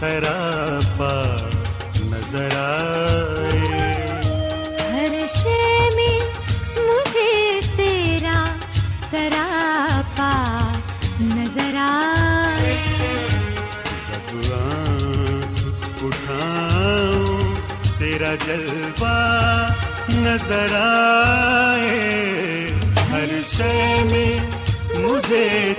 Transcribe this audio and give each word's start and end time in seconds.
سراپا 0.00 1.36
نظر 2.00 2.48
آئے۔ 2.56 3.66
ہر 4.92 5.26
شے 5.42 5.88
میں 5.94 6.18
مجھے 6.76 7.60
تیرا 7.76 8.44
سراپا 9.10 10.32
نظر 11.20 11.74
آئے۔ 11.76 12.76
جب 14.08 14.54
آنکھ 14.54 16.04
اٹھاؤں 16.04 17.54
تیرا 17.98 18.34
جلوہ 18.46 19.16
نظر 20.08 20.74
آئے۔ 20.74 21.98
ہر 23.12 23.42
شے 23.56 24.02
میں 24.10 24.38
مجھے 24.98 25.74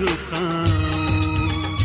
اپنا 0.00 0.06
جھکاؤں۔ 0.06 1.76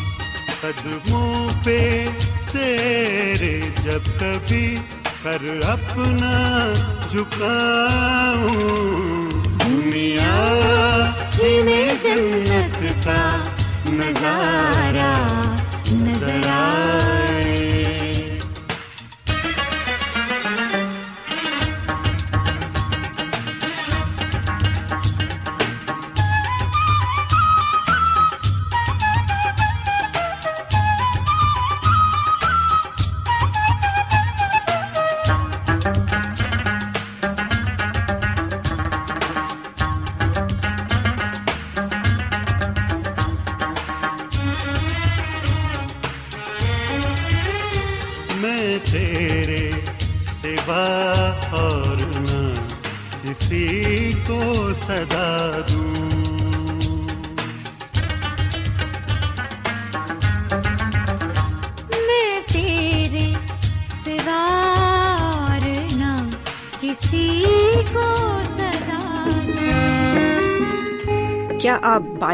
قدموں 0.62 1.50
پہ 1.64 2.08
تیرے 2.52 3.62
جب 3.84 4.00
کبھی 4.20 4.78
سر 5.24 5.60
اپنا 5.68 6.74
جھکاؤں۔ 7.10 9.05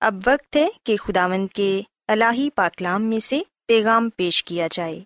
اب 0.00 0.14
وقت 0.26 0.56
ہے 0.56 0.68
کہ 0.84 0.96
خداوند 0.96 1.48
کے 1.54 1.82
الہی 2.08 2.50
پاکلام 2.50 3.02
میں 3.02 3.20
سے 3.20 3.40
پیغام 3.66 4.10
پیش 4.16 4.44
کیا 4.44 4.68
جائے۔ 4.70 5.00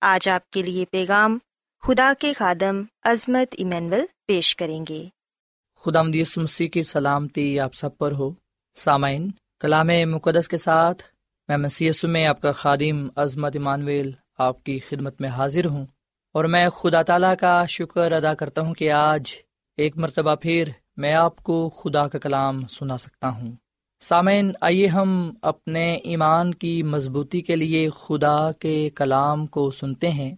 آج 0.00 0.28
آپ 0.28 0.50
کے 0.50 0.62
لیے 0.62 0.84
پیغام 0.84 1.38
خدا 1.82 2.12
کے 2.18 2.32
خادم 2.32 2.82
عظمت 3.02 3.54
ایمینول 3.58 4.00
پیش 4.26 4.56
کریں 4.56 4.84
گے۔ 4.88 5.04
خدا 5.84 6.02
مدیس 6.02 6.38
مسیح 6.38 6.68
کی 6.68 6.82
سلامتی 6.82 7.60
آپ 7.60 7.74
سب 7.74 7.98
پر 7.98 8.12
ہو۔ 8.12 8.30
سامعین، 8.74 9.30
کلام 9.60 9.86
مقدس 9.86 10.48
کے 10.48 10.56
ساتھ 10.56 11.02
میں 11.48 11.56
مسی 11.56 11.90
میں 12.02 12.26
آپ 12.26 12.40
کا 12.40 12.52
خادم 12.52 13.08
عظمت 13.16 13.52
ایمانویل 13.54 14.10
آپ 14.38 14.64
کی 14.64 14.78
خدمت 14.78 15.20
میں 15.20 15.28
حاضر 15.28 15.66
ہوں 15.66 15.86
اور 16.32 16.44
میں 16.44 16.68
خدا 16.68 17.02
تعالیٰ 17.02 17.34
کا 17.40 17.66
شکر 17.66 18.12
ادا 18.12 18.34
کرتا 18.34 18.60
ہوں 18.60 18.74
کہ 18.74 18.92
آج 18.92 19.34
ایک 19.76 19.96
مرتبہ 19.96 20.34
پھر 20.34 20.68
میں 20.96 21.14
آپ 21.14 21.36
کو 21.36 21.68
خدا 21.68 22.08
کا 22.08 22.18
کلام 22.18 22.66
سنا 22.66 22.98
سکتا 22.98 23.28
ہوں۔ 23.28 23.52
سامعین، 24.00 24.52
آئیے 24.60 24.86
ہم 24.86 25.34
اپنے 25.42 25.94
ایمان 25.94 26.54
کی 26.54 26.82
مضبوطی 26.82 27.40
کے 27.40 27.56
لیے 27.56 27.90
خدا 27.90 28.52
کے 28.52 28.90
کلام 28.90 29.46
کو 29.46 29.70
سنتے 29.70 30.10
ہیں۔ 30.10 30.34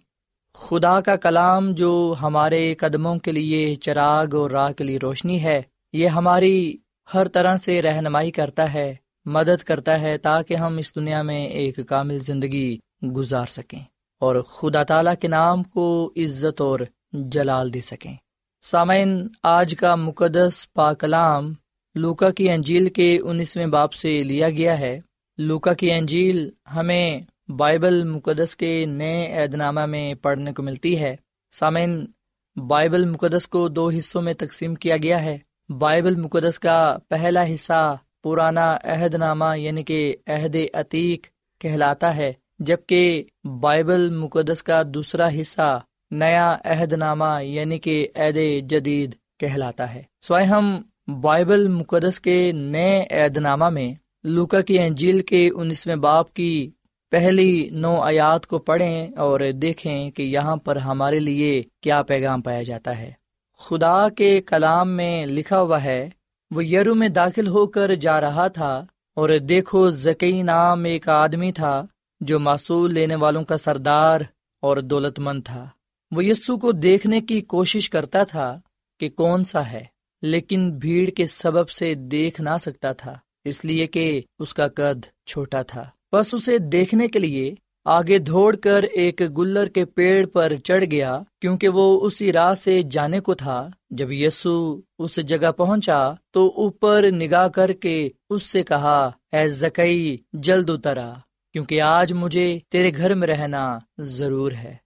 خدا 0.54 1.00
کا 1.00 1.16
کلام 1.16 1.70
جو 1.70 2.14
ہمارے 2.22 2.74
قدموں 2.78 3.16
کے 3.16 3.32
لیے 3.32 3.74
چراغ 3.74 4.36
اور 4.36 4.50
راہ 4.50 4.72
کے 4.72 4.84
لیے 4.84 4.98
روشنی 5.02 5.42
ہے، 5.42 5.62
یہ 5.92 6.08
ہماری 6.08 6.76
ہر 7.14 7.28
طرح 7.28 7.56
سے 7.56 7.82
رہنمائی 7.82 8.30
کرتا 8.30 8.74
ہے، 8.74 8.94
مدد 9.26 9.62
کرتا 9.62 10.00
ہے 10.00 10.18
تاکہ 10.18 10.54
ہم 10.54 10.76
اس 10.76 10.94
دنیا 10.94 11.22
میں 11.22 11.46
ایک 11.46 11.78
کامل 11.88 12.20
زندگی 12.20 12.78
گزار 13.16 13.46
سکیں 13.46 13.80
اور 14.20 14.42
خدا 14.42 14.82
تعالیٰ 14.82 15.14
کے 15.20 15.28
نام 15.28 15.62
کو 15.62 16.12
عزت 16.16 16.60
اور 16.60 16.80
جلال 17.12 17.74
دے 17.74 17.80
سکیں۔ 17.80 18.16
سامعین، 18.62 19.28
آج 19.42 19.74
کا 19.78 19.94
مقدس 19.94 20.72
پاکلام 20.72 21.52
لوکا 21.98 22.30
کی 22.30 22.50
انجیل 22.50 22.88
کے 22.88 23.18
انیسویں 23.22 23.66
باپ 23.66 23.92
سے 23.92 24.22
لیا 24.22 24.50
گیا 24.50 24.80
ہے۔ 24.80 25.00
لوکا 25.38 25.72
کی 25.72 25.92
انجیل 25.92 26.50
ہمیں 26.76 27.20
بائبل 27.50 28.04
مقدس 28.04 28.56
کے 28.56 28.86
نئے 28.86 29.32
عہد 29.32 29.54
نامہ 29.54 29.86
میں 29.86 30.14
پڑھنے 30.14 30.52
کو 30.52 30.62
ملتی 30.62 30.98
ہے۔ 30.98 31.16
سامعین، 31.52 32.06
بائبل 32.56 33.04
مقدس 33.04 33.48
کو 33.48 33.68
دو 33.68 33.88
حصوں 33.88 34.22
میں 34.22 34.34
تقسیم 34.34 34.74
کیا 34.74 34.96
گیا 34.96 35.24
ہے۔ 35.24 35.38
بائبل 35.78 36.14
مقدس 36.16 36.58
کا 36.58 36.98
پہلا 37.08 37.44
حصہ 37.54 37.96
پرانا 38.24 38.78
عہد 38.84 39.14
نامہ 39.14 39.58
یعنی 39.58 39.82
کہ 39.82 40.16
عہد 40.26 40.56
عتیق 40.74 41.26
کہلاتا 41.60 42.16
ہے، 42.16 42.32
جبکہ 42.58 43.22
بائبل 43.60 44.10
مقدس 44.10 44.62
کا 44.62 44.82
دوسرا 44.86 45.28
حصہ 45.40 45.80
نیا 46.10 46.56
عہد 46.64 46.92
نامہ 46.92 47.44
یعنی 47.44 47.78
کہ 47.78 48.08
عہد 48.14 48.38
جدید 48.70 49.14
کہلاتا 49.40 49.94
ہے۔ 49.94 50.02
سوائے 50.22 50.46
ہم 50.46 50.82
بائبل 51.08 51.68
مقدس 51.68 52.20
کے 52.20 52.52
نئے 52.52 53.06
عہد 53.10 53.36
نامہ 53.36 53.68
میں 53.68 53.94
لوکا 54.24 54.60
کی 54.60 54.78
انجیل 54.78 55.20
کے 55.20 55.50
انیسویں 55.54 55.96
باپ 55.96 56.34
کی 56.34 56.70
پہلی 57.10 57.68
نو 57.70 58.00
آیات 58.00 58.46
کو 58.46 58.58
پڑھیں 58.58 59.08
اور 59.16 59.40
دیکھیں 59.62 60.10
کہ 60.10 60.22
یہاں 60.22 60.56
پر 60.56 60.76
ہمارے 60.76 61.18
لیے 61.18 61.62
کیا 61.80 62.02
پیغام 62.02 62.42
پایا 62.42 62.62
جاتا 62.62 62.98
ہے۔ 62.98 63.12
خدا 63.58 64.08
کے 64.08 64.40
کلام 64.40 64.88
میں 64.88 65.26
لکھا 65.26 65.60
ہوا 65.60 65.84
ہے، 65.84 66.10
وہ 66.50 66.64
یرو 66.64 66.94
میں 66.94 67.08
داخل 67.08 67.46
ہو 67.46 67.66
کر 67.66 67.94
جا 67.94 68.20
رہا 68.20 68.48
تھا 68.48 68.84
اور 69.16 69.30
دیکھو 69.38 69.90
زکی 69.90 70.42
نام 70.42 70.84
ایک 70.84 71.08
آدمی 71.08 71.52
تھا 71.52 71.86
جو 72.20 72.38
معصول 72.38 72.94
لینے 72.94 73.14
والوں 73.14 73.44
کا 73.44 73.56
سردار 73.56 74.20
اور 74.62 74.76
دولت 74.76 75.18
مند 75.18 75.42
تھا۔ 75.44 75.68
وہ 76.10 76.24
یسو 76.24 76.58
کو 76.58 76.72
دیکھنے 76.72 77.20
کی 77.20 77.40
کوشش 77.40 77.90
کرتا 77.90 78.24
تھا 78.24 78.60
کہ 79.00 79.08
کون 79.08 79.44
سا 79.44 79.70
ہے۔ 79.70 79.97
لیکن 80.22 80.70
بھیڑ 80.72 81.10
کے 81.10 81.26
سبب 81.26 81.68
سے 81.68 81.94
دیکھ 81.94 82.40
نہ 82.40 82.56
سکتا 82.60 82.92
تھا، 82.92 83.14
اس 83.44 83.64
لیے 83.64 83.86
کہ 83.86 84.22
اس 84.38 84.54
کا 84.54 84.68
قد 84.68 85.26
چھوٹا 85.26 85.62
تھا۔ 85.62 85.84
بس 86.12 86.34
اسے 86.34 86.58
دیکھنے 86.58 87.08
کے 87.08 87.18
لیے 87.18 87.54
آگے 87.84 88.18
دوڑ 88.18 88.56
کر 88.56 88.82
ایک 88.82 89.22
گلر 89.38 89.66
کے 89.66 89.84
پیڑ 89.84 90.26
پر 90.26 90.52
چڑھ 90.64 90.84
گیا، 90.84 91.18
کیونکہ 91.40 91.68
وہ 91.68 92.00
اسی 92.00 92.32
راہ 92.32 92.54
سے 92.54 92.82
جانے 92.82 93.20
کو 93.20 93.34
تھا۔ 93.34 93.68
جب 93.90 94.12
یسو 94.12 94.80
اس 94.98 95.16
جگہ 95.16 95.52
پہنچا 95.52 96.12
تو 96.30 96.52
اوپر 96.56 97.04
نگاہ 97.10 97.48
کر 97.48 97.72
کے 97.72 98.08
اس 98.30 98.42
سے 98.42 98.62
کہا، 98.62 99.10
اے 99.32 99.48
زکئی 99.48 100.16
جلد 100.32 100.70
اترا، 100.70 101.12
کیونکہ 101.52 101.80
آج 101.80 102.12
مجھے 102.12 102.58
تیرے 102.68 102.90
گھر 102.96 103.14
میں 103.14 103.28
رہنا 103.28 103.78
ضرور 103.98 104.52
ہے۔ 104.52 104.76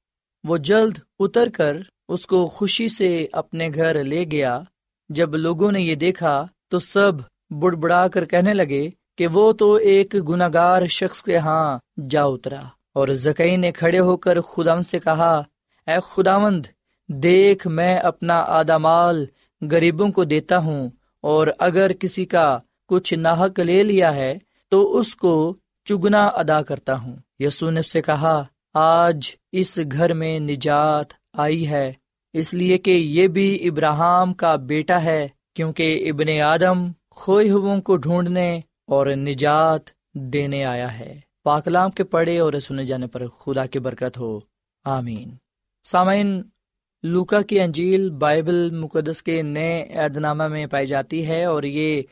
وہ 0.44 0.56
جلد 0.56 0.98
اتر 1.18 1.48
کر 1.54 1.76
اس 2.08 2.26
کو 2.26 2.46
خوشی 2.46 2.88
سے 2.88 3.26
اپنے 3.32 3.68
گھر 3.74 4.04
لے 4.04 4.24
گیا۔ 4.30 4.60
جب 5.16 5.34
لوگوں 5.36 5.72
نے 5.72 5.80
یہ 5.80 5.94
دیکھا 5.94 6.46
تو 6.70 6.78
سب 6.78 7.12
بڑ 7.50 7.74
بڑا 7.74 8.08
کر 8.08 8.24
کہنے 8.24 8.54
لگے 8.54 8.90
کہ 9.18 9.26
وہ 9.26 9.52
تو 9.52 9.74
ایک 9.74 10.14
گناگار 10.28 10.86
شخص 10.86 11.22
کے 11.22 11.36
ہاں 11.36 11.78
جا 12.10 12.24
اترا۔ 12.24 12.62
اور 12.94 13.08
زکئی 13.08 13.56
نے 13.56 13.72
کھڑے 13.72 13.98
ہو 13.98 14.16
کر 14.16 14.40
خدا 14.40 14.82
سے 14.82 14.98
کہا، 14.98 15.42
اے 15.86 15.96
خداوند، 16.12 16.66
دیکھ 17.08 17.66
میں 17.66 17.96
اپنا 17.98 18.38
آدھا 18.58 18.78
مال 18.78 19.24
غریبوں 19.70 20.08
کو 20.08 20.24
دیتا 20.24 20.58
ہوں، 20.58 20.90
اور 21.20 21.46
اگر 21.58 21.92
کسی 21.92 22.24
کا 22.24 22.58
کچھ 22.88 23.14
ناحک 23.14 23.60
لے 23.60 23.82
لیا 23.82 24.14
ہے 24.14 24.38
تو 24.68 24.98
اس 24.98 25.14
کو 25.16 25.56
چگنا 25.84 26.26
ادا 26.26 26.62
کرتا 26.62 26.94
ہوں۔ 26.94 27.16
یسو 27.38 27.70
نے 27.70 27.80
اس 27.80 27.92
سے 27.92 28.02
کہا، 28.02 28.42
آج 28.74 29.18
اس 29.52 29.78
گھر 29.92 30.12
میں 30.12 30.38
نجات 30.40 31.12
آئی 31.32 31.68
ہے۔ 31.68 31.92
اس 32.32 32.54
لیے 32.54 32.78
کہ 32.78 32.90
یہ 32.90 33.26
بھی 33.28 33.68
ابراہم 33.68 34.34
کا 34.34 34.56
بیٹا 34.56 35.02
ہے، 35.04 35.28
کیونکہ 35.54 36.10
ابن 36.10 36.40
آدم 36.40 36.92
کھوئے 37.10 37.80
کو 37.80 37.96
ڈھونڈنے 37.96 38.60
اور 38.86 39.06
نجات 39.06 39.80
دینے 40.14 40.64
آیا 40.64 40.98
ہے۔ 40.98 41.20
پاکلام 41.42 41.90
کے 41.90 42.04
پڑھے 42.04 42.38
اور 42.38 42.52
سنے 42.52 42.84
جانے 42.84 43.06
پر 43.06 43.26
خدا 43.26 43.66
کی 43.66 43.78
برکت 43.78 44.18
ہو۔ 44.18 44.38
آمین۔ 44.84 45.30
سامعین 45.84 46.42
لوکا 47.02 47.42
کی 47.42 47.60
انجیل 47.60 48.10
بائبل 48.10 48.70
مقدس 48.70 49.22
کے 49.22 49.42
نئے 49.42 49.92
عہد 49.94 50.16
نامہ 50.16 50.48
میں 50.48 50.66
پائی 50.66 50.86
جاتی 50.86 51.26
ہے 51.26 51.44
اور 51.44 51.62
یہ 51.62 52.02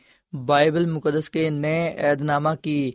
بائبل 0.45 0.85
مقدس 0.85 1.29
کے 1.29 1.49
نئے 1.49 1.97
عہد 1.97 2.21
نامہ 2.21 2.49
کی 2.61 2.91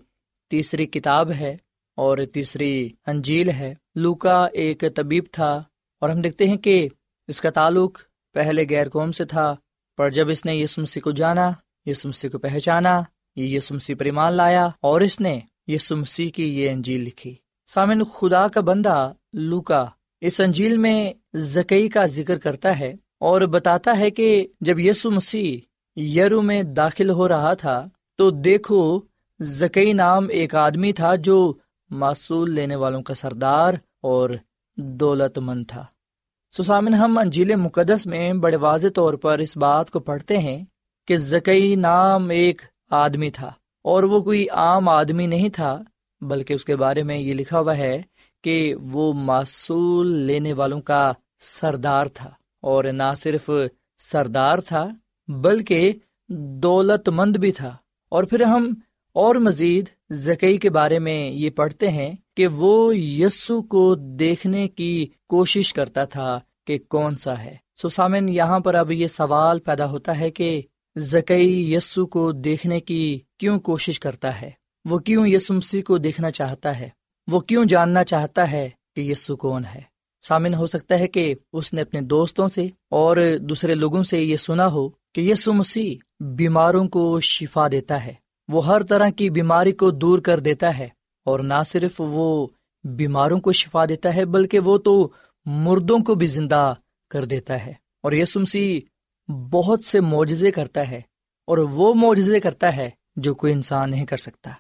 تیسری 0.51 0.87
کتاب 0.87 1.33
ہے 1.33 1.57
اور 1.97 2.19
تیسری 2.33 2.89
انجیل 3.07 3.51
ہے۔ 3.51 3.75
لوکا 3.95 4.47
ایک 4.53 4.85
طبیب 4.95 5.25
تھا 5.33 5.63
اور 6.01 6.11
ہم 6.11 6.21
دیکھتے 6.21 6.47
ہیں 6.47 6.57
کہ 6.57 6.89
اس 7.29 7.41
کا 7.41 7.51
تعلق 7.51 7.99
پہلے 8.35 8.65
غیر 8.71 8.89
قوم 8.89 9.13
سے 9.13 9.25
تھا، 9.25 9.55
پر 9.99 10.11
جب 10.11 10.29
اس 10.29 10.45
نے 10.45 10.57
یسمسی 10.57 11.01
کو 11.01 11.11
جانا 11.11 11.51
یسمسی 11.87 12.29
کو 12.29 12.39
پہچانا، 12.39 13.03
یہ 13.37 13.57
یسمسی 13.57 13.95
پر 13.95 14.05
ایمان 14.05 14.33
لایا 14.33 14.69
اور 14.81 15.01
اس 15.01 15.21
نے 15.21 15.39
یسمسی 15.67 16.31
کی 16.31 16.47
یہ 16.59 16.71
انجیل 16.71 17.01
لکھی۔ 17.01 17.35
سامن 17.67 18.05
خدا 18.05 18.49
کا 18.49 18.61
بندہ 18.61 19.13
لوکا 19.33 19.85
اس 20.21 20.41
انجیل 20.41 20.77
میں 20.77 21.13
زکئی 21.35 21.89
کا 21.89 22.07
ذکر 22.07 22.39
کرتا 22.39 22.79
ہے 22.79 22.95
اور 23.21 23.41
بتاتا 23.41 23.99
ہے 23.99 24.11
کہ 24.11 24.47
جب 24.61 24.79
یسو 24.79 25.11
مسیح 25.11 26.01
یرو 26.01 26.43
میں 26.43 26.63
داخل 26.63 27.11
ہو 27.11 27.29
رہا 27.29 27.55
تھا، 27.55 27.87
تو 28.19 28.31
دیکھو 28.31 29.01
زکئی 29.41 29.93
نام 29.93 30.29
ایک 30.29 30.55
آدمی 30.55 30.93
تھا 30.93 31.15
جو 31.15 31.55
معصول 31.91 32.51
لینے 32.55 32.77
والوں 32.77 33.03
کا 33.03 33.15
سردار 33.15 33.75
اور 34.03 34.31
دولت 34.77 35.39
مند 35.39 35.65
تھا۔ 35.69 35.85
سسامن 36.59 36.95
ہم 36.95 37.19
انجیل 37.19 37.57
مقدس 37.57 38.07
میں 38.07 38.33
بڑے 38.33 38.57
واضح 38.57 38.87
طور 38.95 39.15
پر 39.15 39.39
اس 39.39 39.57
بات 39.57 39.91
کو 39.91 40.01
پڑھتے 40.01 40.39
ہیں 40.39 40.65
کہ 41.07 41.17
زکئی 41.17 41.75
نام 41.75 42.29
ایک 42.29 42.63
آدمی 42.91 43.31
تھا 43.31 43.47
اور 43.85 44.03
وہ 44.03 44.21
کوئی 44.21 44.49
عام 44.49 44.89
آدمی 44.89 45.27
نہیں 45.27 45.49
تھا، 45.49 45.83
بلکہ 46.21 46.55
اس 46.55 46.65
کے 46.65 46.77
بارے 46.77 47.03
میں 47.03 47.19
یہ 47.19 47.33
لکھا 47.33 47.61
ہوا 47.61 47.77
ہے 47.77 48.03
کہ 48.45 48.75
وہ 48.75 49.13
معصول 49.13 50.07
لینے 50.07 50.53
والوں 50.53 50.81
کا 50.81 51.13
سردار 51.41 52.07
تھا۔ 52.07 52.31
اور 52.63 52.85
نہ 52.85 53.15
صرف 53.17 53.51
سردار 53.99 54.59
تھا، 54.59 54.89
بلکہ 55.29 55.93
دولت 56.63 57.09
مند 57.09 57.37
بھی 57.37 57.53
تھا۔ 57.53 57.77
اور 58.09 58.25
پھر 58.25 58.43
ہم 58.43 58.75
اور 59.17 59.35
مزید 59.35 59.89
زکئی 60.11 60.59
کے 60.59 60.71
بارے 60.71 60.99
میں 60.99 61.31
یہ 61.31 61.51
پڑھتے 61.51 61.91
ہیں 61.91 62.13
کہ 62.37 62.47
وہ 62.47 62.97
یسو 62.97 63.63
کو 63.63 63.95
دیکھنے 63.95 64.69
کی 64.69 65.09
کوشش 65.29 65.73
کرتا 65.73 66.05
تھا 66.05 66.41
کہ 66.67 66.79
کون 66.89 67.17
سا 67.17 67.39
ہے۔ 67.39 67.57
سو 67.83 67.89
سامن، 67.89 68.29
یہاں 68.29 68.61
پر 68.61 68.75
اب 68.75 68.93
یہ 68.93 69.07
سوال 69.07 69.61
پیدا 69.61 69.91
ہوتا 69.91 70.19
ہے 70.19 70.31
کہ 70.31 70.63
زکئی 70.97 71.75
یسو 71.75 72.07
کو 72.07 72.33
دیکھنے 72.33 72.81
کی 72.81 73.19
کیوں 73.39 73.61
کوشش 73.61 74.01
کرتا 74.01 74.41
ہے؟ 74.41 74.51
وہ 74.85 74.99
کیوں 74.99 75.27
یسمسی 75.27 75.83
کو 75.83 75.99
دیکھنا 75.99 76.31
چاہتا 76.31 76.79
ہے؟ 76.79 76.89
وہ 77.27 77.41
کیوں 77.41 77.65
جاننا 77.65 78.05
چاہتا 78.05 78.51
ہے 78.51 78.71
کہ 78.97 79.01
یسو 79.01 79.37
کون 79.37 79.63
ہے؟ 79.75 79.81
سامن، 80.23 80.55
ہو 80.55 80.67
سکتا 80.67 80.99
ہے 80.99 81.09
کہ 81.09 81.35
اس 81.53 81.73
نے 81.73 81.83
اپنے 81.83 82.01
دوستوں 82.01 82.49
سے 82.49 82.69
اور 82.91 83.17
دوسرے 83.41 83.75
لوگوں 83.75 84.03
سے 84.03 84.23
یہ 84.23 84.37
سنا 84.37 84.67
ہو 84.67 84.89
کہ 84.89 85.21
یسو 85.21 85.53
مسیح 85.53 85.97
بیماروں 86.21 86.89
کو 86.89 87.21
شفا 87.21 87.69
دیتا 87.73 88.05
ہے۔ 88.05 88.26
وہ 88.49 88.67
ہر 88.67 88.83
طرح 88.83 89.11
کی 89.11 89.31
بیماری 89.31 89.73
کو 89.73 89.91
دور 89.91 90.19
کر 90.19 90.41
دیتا 90.41 90.79
ہے 90.79 90.89
اور 91.25 91.41
نہ 91.41 91.63
صرف 91.67 91.93
وہ 91.99 92.47
بیماروں 92.85 93.41
کو 93.41 93.53
شفا 93.53 93.85
دیتا 93.85 94.15
ہے، 94.15 94.25
بلکہ 94.25 94.59
وہ 94.59 94.79
تو 94.79 95.09
مردوں 95.45 95.99
کو 95.99 96.15
بھی 96.15 96.27
زندہ 96.27 96.75
کر 97.11 97.25
دیتا 97.25 97.67
ہے۔ 97.67 97.73
اور 98.03 98.13
یسو 98.13 98.41
مسیح 98.41 98.81
بہت 99.33 99.85
سے 99.85 100.01
معجزے 100.01 100.51
کرتا 100.51 100.91
ہے 100.91 101.01
اور 101.47 101.59
وہ 101.59 101.95
معجزے 101.95 102.41
کرتا 102.41 102.77
ہے 102.77 102.91
جو 103.17 103.35
کوئی 103.35 103.53
انسان 103.53 103.91
نہیں 103.91 104.07
کر 104.07 104.17
سکتا۔ 104.17 104.51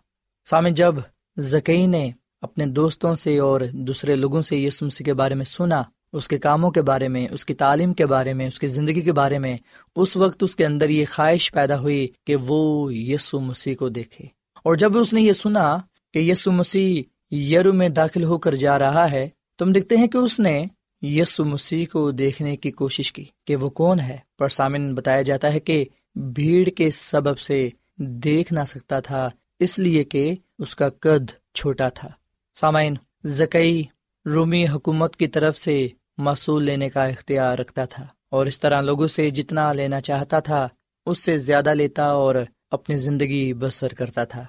سامع 0.50 0.68
جب 0.68 0.94
زکئی 1.38 1.86
نے 1.86 2.10
اپنے 2.40 2.66
دوستوں 2.66 3.14
سے 3.14 3.38
اور 3.38 3.60
دوسرے 3.72 4.14
لوگوں 4.14 4.42
سے 4.42 4.56
یسو 4.56 4.86
مسیح 4.86 5.04
کے 5.04 5.14
بارے 5.14 5.34
میں 5.34 5.44
سنا 5.44 5.82
اس 6.16 6.28
کے 6.28 6.38
کاموں 6.38 6.70
کے 6.70 6.82
بارے 6.82 7.08
میں، 7.08 7.28
اس 7.30 7.44
کی 7.44 7.54
تعلیم 7.54 7.94
کے 7.94 8.06
بارے 8.06 8.32
میں، 8.32 8.48
اس 8.48 8.58
کی 8.58 8.66
زندگی 8.66 9.00
کے 9.00 9.12
بارے 9.12 9.38
میں، 9.38 9.56
اس 9.96 10.16
وقت 10.16 10.42
اس 10.42 10.56
کے 10.56 10.66
اندر 10.66 10.88
یہ 10.88 11.04
خواہش 11.10 11.52
پیدا 11.52 11.78
ہوئی 11.78 12.08
کہ 12.26 12.36
وہ 12.36 12.94
یسو 12.94 13.40
مسیح 13.40 13.76
کو 13.76 13.88
دیکھے۔ 13.88 14.24
اور 14.64 14.74
جب 14.74 14.98
اس 14.98 15.12
نے 15.12 15.22
یہ 15.22 15.32
سنا 15.32 15.78
کہ 16.14 16.18
یسو 16.18 16.52
مسیح 16.52 17.02
یرو 17.34 17.72
میں 17.72 17.88
داخل 17.88 18.24
ہو 18.24 18.38
کر 18.38 18.54
جا 18.54 18.78
رہا 18.78 19.10
ہے 19.10 19.28
تم 19.58 19.72
دیکھتے 19.72 19.96
ہیں 19.96 20.06
کہ 20.06 20.18
اس 20.18 20.40
نے 20.40 20.64
یسو 21.02 21.44
مسیح 21.44 21.86
کو 21.92 22.10
دیکھنے 22.10 22.56
کی 22.56 22.70
کوشش 22.70 23.12
کی 23.12 23.24
کہ 23.44 23.56
وہ 23.56 23.70
کون 23.70 24.00
ہے۔ 24.00 24.16
پر 24.38 24.48
سامن 24.48 24.94
بتایا 24.94 25.22
جاتا 25.22 25.52
ہے 25.52 25.60
کہ 25.60 25.84
بھیڑ 26.14 26.68
کے 26.68 26.90
سبب 26.90 27.38
سے 27.38 27.68
دیکھ 27.96 28.52
نہ 28.52 28.60
سکتا 28.66 29.00
تھا، 29.00 29.30
اس 29.60 29.78
لیے 29.78 30.04
کہ 30.04 30.34
اس 30.58 30.76
کا 30.76 30.88
قد 30.88 31.54
چھوٹا 31.54 31.88
تھا۔ 31.88 32.08
سامعین، 32.54 32.94
زکئی 33.24 33.82
رومی 34.26 34.68
حکومت 34.68 35.16
کی 35.16 35.26
طرف 35.26 35.56
سے 35.56 35.88
مصول 36.18 36.64
لینے 36.64 36.88
کا 36.88 37.04
اختیار 37.04 37.58
رکھتا 37.58 37.84
تھا 37.84 38.06
اور 38.30 38.46
اس 38.46 38.60
طرح 38.60 38.80
لوگوں 38.80 39.06
سے 39.06 39.30
جتنا 39.30 39.72
لینا 39.72 40.00
چاہتا 40.00 40.40
تھا، 40.40 40.68
اس 41.06 41.24
سے 41.24 41.38
زیادہ 41.38 41.74
لیتا 41.74 42.04
اور 42.04 42.34
اپنی 42.70 42.96
زندگی 42.96 43.54
بسر 43.54 43.88
کرتا 43.88 44.24
تھا۔ 44.24 44.44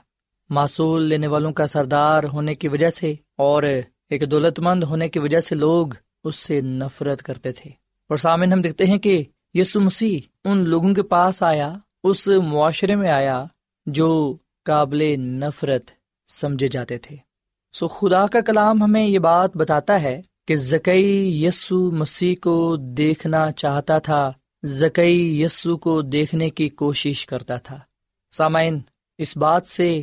معصول 0.50 1.04
لینے 1.04 1.28
والوں 1.28 1.52
کا 1.52 1.68
سردار 1.68 2.24
ہونے 2.24 2.56
کی 2.56 2.68
وجہ 2.68 2.90
سے 2.90 3.14
اور 3.38 3.64
ایک 4.10 4.32
دولت 4.32 4.60
مند 4.60 4.84
ہونے 4.84 5.10
کی 5.10 5.20
وجہ 5.20 5.40
سے 5.40 5.56
لوگ 5.56 5.88
اس 6.24 6.36
سے 6.36 6.62
نفرت 6.62 7.22
کرتے 7.22 7.52
تھے۔ 7.52 7.72
اور 8.10 8.18
سامن 8.18 8.54
ہم 8.54 8.62
دیکھتے 8.62 8.86
ہیں 8.86 8.98
کہ 8.98 9.24
یسو 9.54 9.80
مسیح 9.80 10.20
ان 10.46 10.58
لوگوں 10.58 10.94
کے 10.94 11.04
پاس 11.04 11.44
آیا، 11.44 11.74
اس 12.04 12.28
معاشرے 12.28 12.96
میں 12.96 13.12
آیا 13.12 13.46
جو 13.86 14.38
قابل 14.64 15.20
نفرت 15.20 15.92
سمجھے 16.28 16.68
جاتے 16.68 16.98
تھے۔ 16.98 17.16
سو 17.74 17.88
خدا 17.88 18.28
کا 18.28 18.42
کلام 18.42 18.84
ہمیں 18.84 19.08
یہ 19.08 19.20
بات 19.20 19.58
بتاتا 19.58 20.02
ہے 20.02 20.22
کہ 20.48 20.56
زکئی 20.56 21.46
یسو 21.46 21.92
مسیح 21.92 22.36
کو 22.42 22.76
دیکھنا 22.76 23.52
چاہتا 23.52 24.00
تھا، 24.00 24.32
زکئی 24.64 25.42
یسو 25.42 25.78
کو 25.78 26.02
دیکھنے 26.02 26.50
کی 26.50 26.70
کوشش 26.70 27.26
کرتا 27.26 27.58
تھا۔ 27.58 27.80
سامعین، 28.32 28.80
اس 29.18 29.38
بات 29.38 29.68
سے 29.68 30.02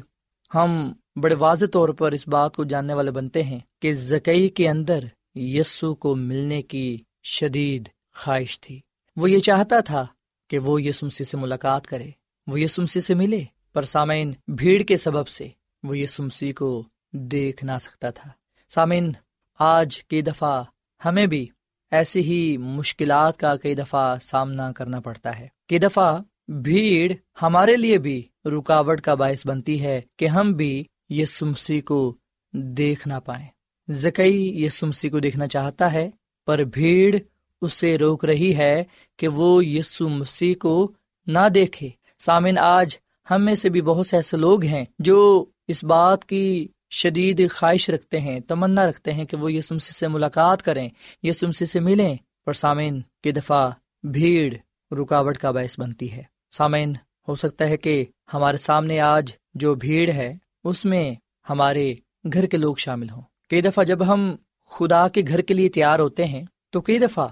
ہم 0.55 0.93
بڑے 1.17 1.35
واضح 1.35 1.65
طور 1.73 1.89
پر 1.89 2.13
اس 2.13 2.29
بات 2.29 2.57
کو 2.57 2.65
جاننے 2.65 2.95
والے 2.95 3.11
بنتے 3.11 3.43
ہیں 3.43 3.59
کہ 3.83 3.93
زکئی 3.93 4.49
کے 4.49 4.69
اندر 4.69 5.05
یسو 5.35 5.95
کو 5.95 6.15
ملنے 6.15 6.63
کی 6.63 6.99
شدید 7.23 7.89
خواہش 8.15 8.61
تھی۔ 8.61 8.81
وہ 9.17 9.31
یہ 9.31 9.39
چاہتا 9.39 9.81
تھا 9.81 10.07
کہ 10.51 10.59
وہ 10.59 10.83
یسمسی 10.83 11.25
سے 11.25 11.37
ملاقات 11.37 11.87
کرے، 11.87 12.11
وہ 12.47 12.61
یسمسی 12.61 13.01
سے 13.01 13.15
ملے۔ 13.15 13.45
پر 13.73 13.83
سامعین، 13.83 14.33
بھیڑ 14.49 14.83
کے 14.83 14.97
سبب 14.97 15.29
سے 15.29 15.49
وہ 15.83 15.99
یسمسی 15.99 16.53
کو 16.53 16.85
دیکھ 17.13 17.65
نہ 17.65 17.73
سکتا 17.81 18.11
تھا۔ 18.11 18.31
سامعین 18.69 19.13
آج 19.59 20.05
کئی 20.05 20.23
دفعہ 20.23 20.63
ہمیں 21.05 21.27
بھی 21.27 21.49
ایسی 21.91 22.21
ہی 22.21 22.57
مشکلات 22.57 23.37
کا 23.37 23.57
کئی 23.57 23.75
دفعہ 23.75 24.19
سامنا 24.19 24.73
کرنا 24.73 25.01
پڑتا 25.01 25.39
ہے۔ 25.39 25.49
کئی 25.69 25.79
دفعہ 25.79 26.19
بھیڑ 26.49 27.13
ہمارے 27.43 27.77
لیے 27.77 27.99
بھی 27.99 28.23
رکاوٹ 28.45 29.01
کا 29.01 29.15
باعث 29.15 29.47
بنتی 29.47 29.85
ہے 29.85 30.01
کہ 30.17 30.29
ہم 30.29 30.53
بھی 30.53 30.85
یہ 31.09 31.25
سمسی 31.25 31.81
کو 31.81 32.17
دیکھ 32.53 33.09
نہ 33.09 33.15
پائیں۔ 33.25 33.47
زکئی 33.89 34.63
یہ 34.63 34.69
سمسی 34.69 35.09
کو 35.09 35.19
دیکھنا 35.19 35.47
چاہتا 35.47 35.93
ہے، 35.93 36.11
پر 36.47 36.59
بھیڑ 36.59 37.17
اسے 37.61 37.99
روک 37.99 38.25
رہی 38.25 38.57
ہے 38.57 38.85
کہ 39.17 39.29
وہ 39.29 39.67
یسو 39.67 40.09
مسیح 40.09 40.55
کو 40.61 40.93
نہ 41.27 41.49
دیکھے۔ 41.55 41.89
سامن 42.19 42.59
آج 42.59 42.97
ہم 43.31 43.45
میں 43.45 43.55
سے 43.55 43.69
بھی 43.69 43.81
بہت 43.81 44.07
سے 44.07 44.17
ایسے 44.17 44.37
لوگ 44.37 44.65
ہیں 44.65 44.85
جو 44.99 45.45
اس 45.69 45.85
بات 45.85 46.25
کی 46.25 46.69
شدید 46.95 47.51
خواہش 47.51 47.91
رکھتے 47.91 48.21
ہیں، 48.21 48.41
تمنا 48.41 48.87
رکھتے 48.87 49.13
ہیں 49.13 49.25
کہ 49.25 49.37
وہ 49.37 49.53
یہ 49.53 49.61
سمسی 49.61 49.93
سے 49.93 50.09
ملاقات 50.09 50.63
کریں 50.63 50.89
یہ 51.23 51.33
سمسی 51.33 51.65
سے 51.65 51.81
ملیں۔ 51.81 52.17
پر 52.47 52.53
سامعین 52.53 53.01
کی 53.23 53.33
دفعہ 53.33 53.71
بھیڑ، 54.03 54.55
رکاوٹ 54.95 55.39
کا 55.39 55.51
باعث 55.51 55.81
بنتی 55.81 56.13
ہے۔ 56.13 56.23
سامعین، 56.51 56.93
ہو 57.29 57.35
سکتا 57.35 57.69
ہے 57.69 57.77
کہ 57.77 58.05
ہمارے 58.35 58.57
سامنے 58.57 59.01
آج 59.01 59.33
جو 59.55 59.75
بھیڑ 59.75 60.11
ہے، 60.11 60.35
اس 60.65 60.85
میں 60.85 61.15
ہمارے 61.51 61.95
گھر 62.33 62.47
کے 62.47 62.57
لوگ 62.57 62.75
شامل 62.77 63.11
ہوں۔ 63.11 63.23
کئی 63.51 63.61
دفعہ 63.61 63.85
جب 63.85 64.13
ہم 64.13 64.37
خدا 64.71 65.09
کے 65.09 65.23
گھر 65.29 65.41
کے 65.41 65.55
لیے 65.55 65.69
تیار 65.69 65.99
ہوتے 65.99 66.25
ہیں، 66.25 66.43
تو 66.71 66.81
کئی 66.81 66.99
دفعہ 66.99 67.29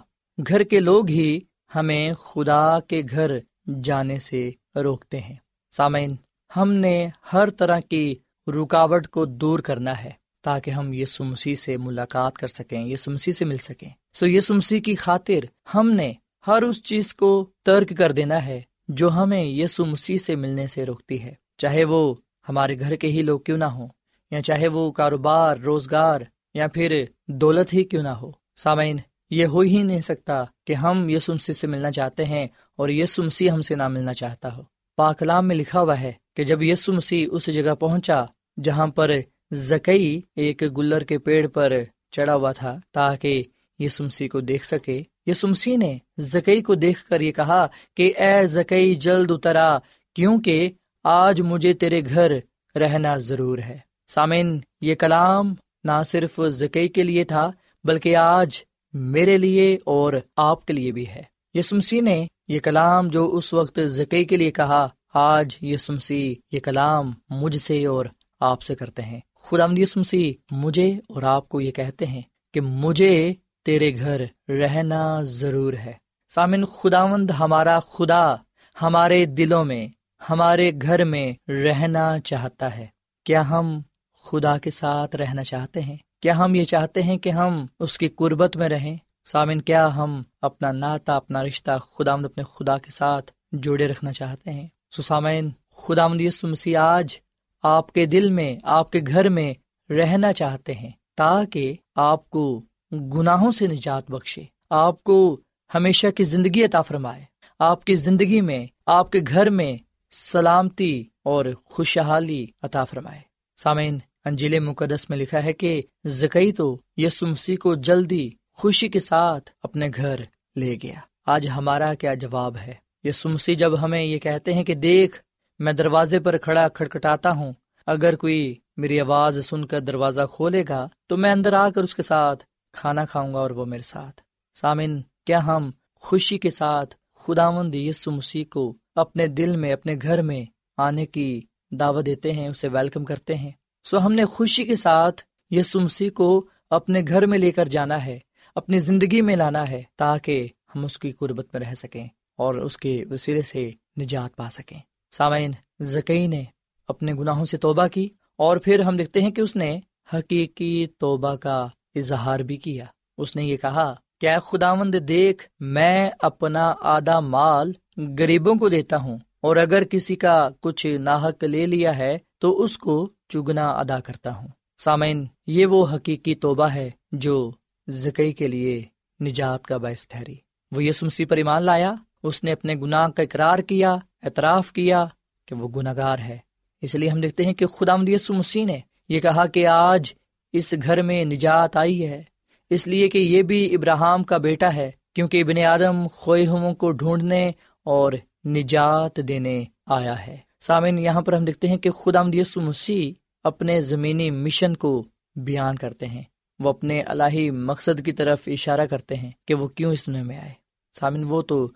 گھر 0.49 0.62
کے 0.62 0.81
لوگ 0.81 1.09
ہی 1.09 1.40
ہمیں 1.75 2.12
خدا 2.12 2.81
کے 2.81 3.02
گھر 3.11 3.38
جانے 3.85 4.19
سے 4.19 4.50
روکتے 4.76 5.21
ہیں۔ 5.21 5.37
سامعین، 5.71 6.16
ہم 6.57 6.73
نے 6.73 7.09
ہر 7.33 7.50
طرح 7.50 7.81
کی 7.81 8.14
رکاوٹ 8.46 9.08
کو 9.08 9.25
دور 9.25 9.58
کرنا 9.58 10.04
ہے 10.04 10.11
تاکہ 10.42 10.70
ہم 10.70 10.92
یہ 10.92 11.04
سمسی 11.04 11.54
سے 11.54 11.76
ملاقات 11.76 12.34
کر 12.34 12.49
سکیں 12.49 12.87
یہ 12.87 12.96
سمسی 12.96 13.32
سے 13.32 13.44
مل 13.44 13.56
سکیں۔ 13.56 13.88
سو 14.12 14.26
یہ 14.26 14.40
سمسی 14.40 14.80
کی 14.80 14.94
خاطر 14.94 15.46
ہم 15.75 15.90
نے 15.90 16.12
ہر 16.46 16.62
اس 16.62 16.82
چیز 16.82 17.14
کو 17.14 17.50
ترک 17.64 17.99
کر 17.99 18.12
دینا 18.12 18.46
ہے 18.46 18.62
جو 18.88 19.12
ہمیں 19.12 19.44
یہ 19.44 19.66
سمسی 19.66 20.18
سے 20.18 20.37
ملنے 20.37 20.66
سے 20.66 20.87
روکتی 20.87 21.22
ہے۔ 21.22 21.34
چاہے 21.58 21.84
وہ 21.84 22.14
ہمارے 22.49 22.78
گھر 22.78 22.96
کے 22.96 23.08
ہی 23.08 23.22
لوگ 23.22 23.40
کیوں 23.40 23.58
نہ 23.58 23.64
ہوں، 23.64 23.88
یا 24.30 24.42
چاہے 24.42 24.68
وہ 24.68 24.90
کاروبار، 24.90 25.56
روزگار، 25.56 26.20
یا 26.54 26.66
پھر 26.68 27.04
دولت 27.26 27.75
ہی 27.75 27.84
کیوں 27.84 28.02
نہ 28.02 28.08
ہو۔ 28.08 28.30
سامعین، 28.56 28.96
یہ 29.30 29.46
ہو 29.46 29.61
ہی 29.61 29.82
نہیں 29.82 30.00
سکتا 30.00 30.44
کہ 30.66 30.72
ہم 30.72 31.08
یہ 31.08 31.18
سمسی 31.18 31.52
سے 31.52 31.66
ملنا 31.66 31.90
چاہتے 31.90 32.25
ہیں 32.25 32.46
اور 32.76 32.88
یہ 32.88 33.06
سمسی 33.06 33.50
ہم 33.50 33.62
سے 33.62 33.75
نہ 33.75 33.88
ملنا 33.88 34.14
چاہتا 34.14 34.56
ہو۔ 34.56 34.62
پاکلام 34.96 35.49
میں 35.49 35.56
لکھا 35.56 35.80
ہوا 35.80 36.00
ہے 36.00 36.12
کہ 36.36 36.44
جب 36.44 36.62
یسو 36.62 36.92
مسیح 36.92 37.26
اس 37.30 37.46
جگہ 37.46 37.74
پہنچا 37.74 38.24
جہاں 38.64 38.86
پر 38.86 39.10
زکئی 39.52 40.20
ایک 40.36 40.62
گلر 40.76 41.04
کے 41.04 41.18
پیڑ 41.18 41.46
پر 41.48 41.72
چڑھا 42.10 42.34
ہوا 42.34 42.52
تھا 42.52 42.76
تاکہ 42.92 43.42
یسو 43.78 44.04
مسیح 44.04 44.28
کو 44.32 44.40
دیکھ 44.40 44.66
سکے، 44.66 45.02
یسو 45.26 45.48
مسیح 45.48 45.76
نے 45.76 45.98
زکئی 46.18 46.62
کو 46.62 46.74
دیکھ 46.74 47.08
کر 47.08 47.20
یہ 47.20 47.32
کہا 47.32 47.66
کہ 47.96 48.12
اے 48.18 48.46
زکئی 48.46 48.94
جلد 48.94 49.30
اترا، 49.30 49.78
کیونکہ 50.14 50.70
آج 51.04 51.40
مجھے 51.40 51.72
تیرے 51.72 52.00
گھر 52.14 52.32
رہنا 52.74 53.16
ضرور 53.16 53.58
ہے۔ 53.58 53.78
سامن 54.08 54.58
یہ 54.80 54.94
کلام 54.94 55.54
نہ 55.84 56.02
صرف 56.06 56.40
زکئی 56.48 56.88
کے 56.88 57.02
لیے 57.02 57.24
تھا، 57.24 57.50
بلکہ 57.84 58.16
آج 58.16 58.58
میرے 58.92 59.38
لیے 59.38 59.78
اور 59.84 60.12
آپ 60.36 60.66
کے 60.66 60.72
لیے 60.72 60.92
بھی 60.92 61.08
ہے۔ 61.08 61.22
یسمسی 61.54 62.00
نے 62.00 62.26
یہ 62.48 62.58
کلام 62.58 63.08
جو 63.08 63.36
اس 63.36 63.52
وقت 63.52 63.78
زکی 63.84 64.24
کے 64.24 64.36
لیے 64.36 64.50
کہا 64.50 64.88
آج 65.14 65.57
یہ 65.61 65.76
سمسی 65.76 66.35
یہ 66.52 66.61
کلام 66.61 67.12
مجھ 67.31 67.57
سے 67.57 67.87
اور 67.87 68.07
آپ 68.40 68.62
سے 68.62 68.75
کرتے 68.75 69.02
ہیں۔ 69.02 69.21
خدا 69.42 69.66
مسیح 69.66 70.33
مجھے 70.50 70.90
اور 71.09 71.23
آپ 71.23 71.49
کو 71.49 71.61
یہ 71.61 71.71
کہتے 71.71 72.07
ہیں 72.07 72.23
کہ 72.54 72.61
مجھے 72.61 73.35
تیرے 73.64 73.97
گھر 73.97 74.21
رہنا 74.49 75.21
ضرور 75.23 75.73
ہے۔ 75.73 75.92
سامن، 76.28 76.64
خداوند 76.64 77.31
ہمارا 77.31 77.81
خدا 77.81 78.35
ہمارے 78.83 79.25
دلوں 79.25 79.64
میں، 79.64 79.88
ہمارے 80.31 80.73
گھر 80.83 81.04
میں 81.04 81.50
رہنا 81.50 82.21
چاہتا 82.21 82.76
ہے۔ 82.76 82.87
کیا 83.25 83.49
ہم 83.50 83.81
خدا 84.25 84.59
کے 84.59 84.71
ساتھ 84.71 85.16
رہنا 85.16 85.45
چاہتے 85.45 85.81
ہیں؟ 85.81 85.97
کیا 86.23 86.37
ہم 86.37 86.54
یہ 86.54 86.64
چاہتے 86.64 87.02
ہیں 87.02 87.16
کہ 87.16 87.31
ہم 87.31 87.66
اس 87.81 87.99
کی 87.99 88.09
قربت 88.09 88.57
میں 88.57 88.69
رہیں؟ 88.69 88.97
سامن، 89.25 89.61
کیا 89.61 89.97
ہم 89.97 90.23
اپنا 90.42 90.73
ناتا، 90.73 91.16
اپنا 91.16 91.42
رشتہ 91.42 91.71
خدا 91.78 92.12
اپنے 92.12 92.42
خدا 92.42 92.78
کے 92.78 92.90
ساتھ 92.90 93.33
جوڑے 93.52 93.87
رکھنا 93.87 94.12
چاہتے 94.12 94.50
ہیں؟ 94.50 94.69
سسامین 94.96 95.50
خدا 95.76 96.06
مدیس 96.06 96.44
مسیح 96.44 96.78
آج 96.78 97.14
آپ 97.62 97.92
کے 97.92 98.06
دل 98.06 98.30
میں، 98.30 98.56
آپ 98.62 98.90
کے 98.90 99.00
گھر 99.06 99.28
میں 99.28 99.54
رہنا 99.92 100.32
چاہتے 100.32 100.75
ہیں 100.75 100.90
تاکہ 101.16 101.75
آپ 101.94 102.30
کو 102.30 102.61
گناہوں 102.92 103.50
سے 103.50 103.66
نجات 103.66 104.11
بخشے۔ 104.11 104.42
آپ 104.70 105.04
کو 105.04 105.40
ہمیشہ 105.75 106.06
کی 106.06 106.25
زندگی 106.25 106.64
عطا 106.64 106.82
فرمائے۔ 106.82 107.25
آپ 107.58 107.84
کی 107.84 107.94
زندگی 107.94 108.40
میں، 108.40 108.66
آپ 108.87 109.12
کے 109.12 109.20
گھر 109.28 109.50
میں 109.50 109.76
سلامتی 110.11 111.04
اور 111.22 111.44
خوشحالی 111.64 112.46
عطا 112.62 112.84
فرمائے۔ 112.84 113.20
سامعین، 113.56 113.99
انجیل 114.25 114.58
مقدس 114.58 115.11
میں 115.11 115.18
لکھا 115.18 115.44
ہے 115.44 115.52
کہ 115.52 115.82
زکئی 116.04 116.52
تو 116.52 116.76
یسو 116.96 117.26
مسیح 117.26 117.56
کو 117.56 117.75
جلدی 117.75 118.30
خوشی 118.52 118.88
کے 118.88 119.00
ساتھ 119.00 119.50
اپنے 119.62 119.88
گھر 119.96 120.20
لے 120.56 120.76
گیا۔ 120.82 121.00
آج 121.26 121.49
ہمارا 121.49 121.94
کیا 121.94 122.14
جواب 122.14 122.56
ہے؟ 122.56 122.75
یسو 123.04 123.28
مسیح 123.28 123.54
جب 123.54 123.82
ہمیں 123.82 124.02
یہ 124.02 124.18
کہتے 124.18 124.54
ہیں 124.54 124.64
کہ 124.64 124.75
دیکھ، 124.75 125.16
میں 125.59 125.73
دروازے 125.73 126.21
پر 126.21 126.37
کھڑا 126.37 126.68
کھٹکھٹاتا 126.68 127.30
ہوں، 127.30 127.52
اگر 127.87 128.16
کوئی 128.16 128.54
میری 128.76 129.00
آواز 129.00 129.47
سن 129.47 129.64
کر 129.64 129.80
دروازہ 129.80 130.23
کھولے 130.32 130.64
گا، 130.68 130.88
تو 131.06 131.16
میں 131.16 131.32
اندر 131.32 131.52
آ 131.52 131.68
کر 131.68 131.82
اس 131.82 131.94
کے 131.94 132.02
ساتھ 132.02 132.44
کھانا 132.73 133.04
کھاؤں 133.04 133.35
گا 133.35 133.38
اور 133.38 133.50
وہ 133.50 133.64
میرے 133.64 133.82
ساتھ۔ 133.82 134.21
سامن 134.54 135.00
کیا 135.26 135.47
ہم 135.47 135.71
خوشی 136.00 136.38
کے 136.38 136.50
ساتھ 136.50 136.94
خدا 137.14 137.50
مند 137.50 137.75
یسو 137.75 138.11
مسیح 138.11 138.44
کو 138.50 138.75
اپنے 138.94 139.26
دل 139.26 139.56
میں، 139.56 139.73
اپنے 139.73 139.97
گھر 140.02 140.23
میں 140.23 140.44
آنے 140.76 141.06
کی 141.06 141.40
دعوت 141.71 142.06
دیتے 142.06 142.32
ہیں، 142.32 142.49
اسے 142.49 142.68
ویلکم 142.68 143.04
کرتے 143.04 143.35
ہیں؟ 143.35 143.50
سو 143.85 143.99
ہم 143.99 144.12
نے 144.12 144.25
خوشی 144.25 144.64
کے 144.64 144.76
ساتھ 144.76 145.23
یسو 145.50 145.80
مسیح 145.80 146.11
کو 146.11 146.47
اپنے 146.71 147.02
گھر 147.09 147.26
میں 147.26 147.38
لے 147.38 147.50
کر 147.50 147.66
جانا 147.66 148.04
ہے، 148.04 148.18
اپنی 148.54 148.78
زندگی 148.78 149.21
میں 149.21 149.37
لانا 149.37 149.68
ہے، 149.71 149.82
تاکہ 149.97 150.49
ہم 150.76 150.84
اس 150.84 150.98
کی 150.98 151.12
قربت 151.12 151.46
میں 151.52 151.60
رہ 151.60 151.74
سکیں 151.74 152.08
اور 152.36 152.54
اس 152.54 152.76
کے 152.76 153.04
وسیلے 153.10 153.42
سے 153.42 153.70
نجات 154.00 154.36
پا 154.36 154.50
سکیں۔ 154.50 154.78
سامعین 155.10 155.52
زکی 155.80 156.26
نے 156.26 156.44
اپنے 156.88 157.14
گناہوں 157.14 157.44
سے 157.44 157.56
توبہ 157.56 157.86
کی 157.86 158.08
اور 158.36 158.56
پھر 158.56 158.80
ہم 158.80 158.96
دیکھتے 158.96 159.20
ہیں 159.20 159.30
کہ 159.30 159.40
اس 159.40 159.56
نے 159.56 159.80
حقیقی 160.14 160.86
توبہ 160.98 161.34
کا 161.34 161.66
اظہار 161.94 162.40
بھی 162.40 162.56
کیا۔ 162.56 162.84
اس 163.18 163.36
نے 163.36 163.44
یہ 163.44 163.56
کہا 163.56 163.94
کیا 164.20 164.38
خدا 164.38 164.74
مند 164.74 164.94
دیکھ، 165.08 165.48
میں 165.60 166.10
اپنا 166.18 166.74
آدھا 166.80 167.20
مال 167.20 167.72
غریبوں 168.18 168.54
کو 168.54 168.68
دیتا 168.68 168.96
ہوں 168.96 169.18
اور 169.40 169.56
اگر 169.56 169.84
کسی 169.84 170.16
کا 170.16 170.48
کچھ 170.60 170.86
ناحک 171.00 171.44
لے 171.44 171.66
لیا 171.66 171.98
ہے 171.98 172.18
تو 172.38 172.62
اس 172.62 172.78
کو 172.78 173.10
چگنا 173.28 173.70
ادا 173.70 174.00
کرتا 174.00 174.36
ہوں۔ 174.36 174.48
سامعین، 174.78 175.26
یہ 175.46 175.66
وہ 175.66 175.86
حقیقی 175.94 176.34
توبہ 176.34 176.66
ہے 176.66 176.90
جو 177.12 177.50
زکی 177.88 178.32
کے 178.32 178.48
لیے 178.48 178.82
نجات 179.20 179.64
کا 179.64 179.76
باعث 179.76 180.06
ٹھہری۔ 180.08 180.34
وہ 180.72 180.84
یسمسی 180.84 181.24
پر 181.24 181.36
ایمان 181.36 181.62
لایا، 181.62 181.94
اس 182.22 182.44
نے 182.44 182.52
اپنے 182.52 182.74
گناہ 182.74 183.08
کا 183.08 183.22
اقرار 183.22 183.58
کیا، 183.58 183.96
اعتراف 184.22 184.72
کیا 184.72 185.04
کہ 185.46 185.54
وہ 185.54 185.68
گناہ 185.68 185.94
گار 185.96 186.18
ہے۔ 186.18 186.38
اس 186.82 186.94
لیے 186.94 187.08
ہم 187.08 187.20
دیکھتے 187.20 187.44
ہیں 187.44 187.52
کہ 187.52 187.66
خدا 187.66 187.96
مسیح 188.28 188.64
نے 188.64 188.80
یہ 189.08 189.20
کہا 189.20 189.46
کہ 189.46 189.66
آج 189.66 190.12
اس 190.52 190.74
گھر 190.82 191.02
میں 191.02 191.24
نجات 191.24 191.76
آئی 191.76 192.06
ہے۔ 192.06 192.22
اس 192.70 192.86
لیے 192.86 193.08
کہ 193.08 193.18
یہ 193.18 193.42
بھی 193.42 193.74
ابراہم 193.74 194.22
کا 194.22 194.36
بیٹا 194.36 194.74
ہے، 194.74 194.90
کیونکہ 195.14 195.42
ابن 195.42 195.58
آدم 195.58 196.06
خوہموں 196.06 196.74
کو 196.74 196.90
ڈھونڈنے 196.90 197.50
اور 197.85 198.12
نجات 198.44 199.16
دینے 199.16 199.64
آیا 199.87 200.26
ہے۔ 200.26 200.37
سامن 200.61 200.98
یہاں 200.98 201.20
پر 201.20 201.32
ہم 201.32 201.44
دیکھتے 201.44 201.68
ہیں 201.68 201.76
کہ 201.76 201.90
خدا 201.90 202.22
مدیس 202.22 202.56
مسیح 202.56 203.12
اپنے 203.44 203.80
زمینی 203.80 204.30
مشن 204.30 204.76
کو 204.76 205.04
بیان 205.37 205.76
کرتے 205.76 206.06
ہیں۔ 206.06 206.22
وہ 206.58 206.68
اپنے 206.68 207.02
الہی 207.02 207.50
مقصد 207.50 208.04
کی 208.04 208.12
طرف 208.12 208.38
اشارہ 208.46 208.87
کرتے 208.87 209.16
ہیں 209.16 209.30
کہ 209.46 209.54
وہ 209.54 209.68
کیوں 209.68 209.92
اس 209.92 210.06
دنیا 210.06 210.22
میں 210.22 210.38
آئے۔ 210.38 210.62
سامن، 211.00 211.24
وہ 211.24 211.42
تو 211.42 211.68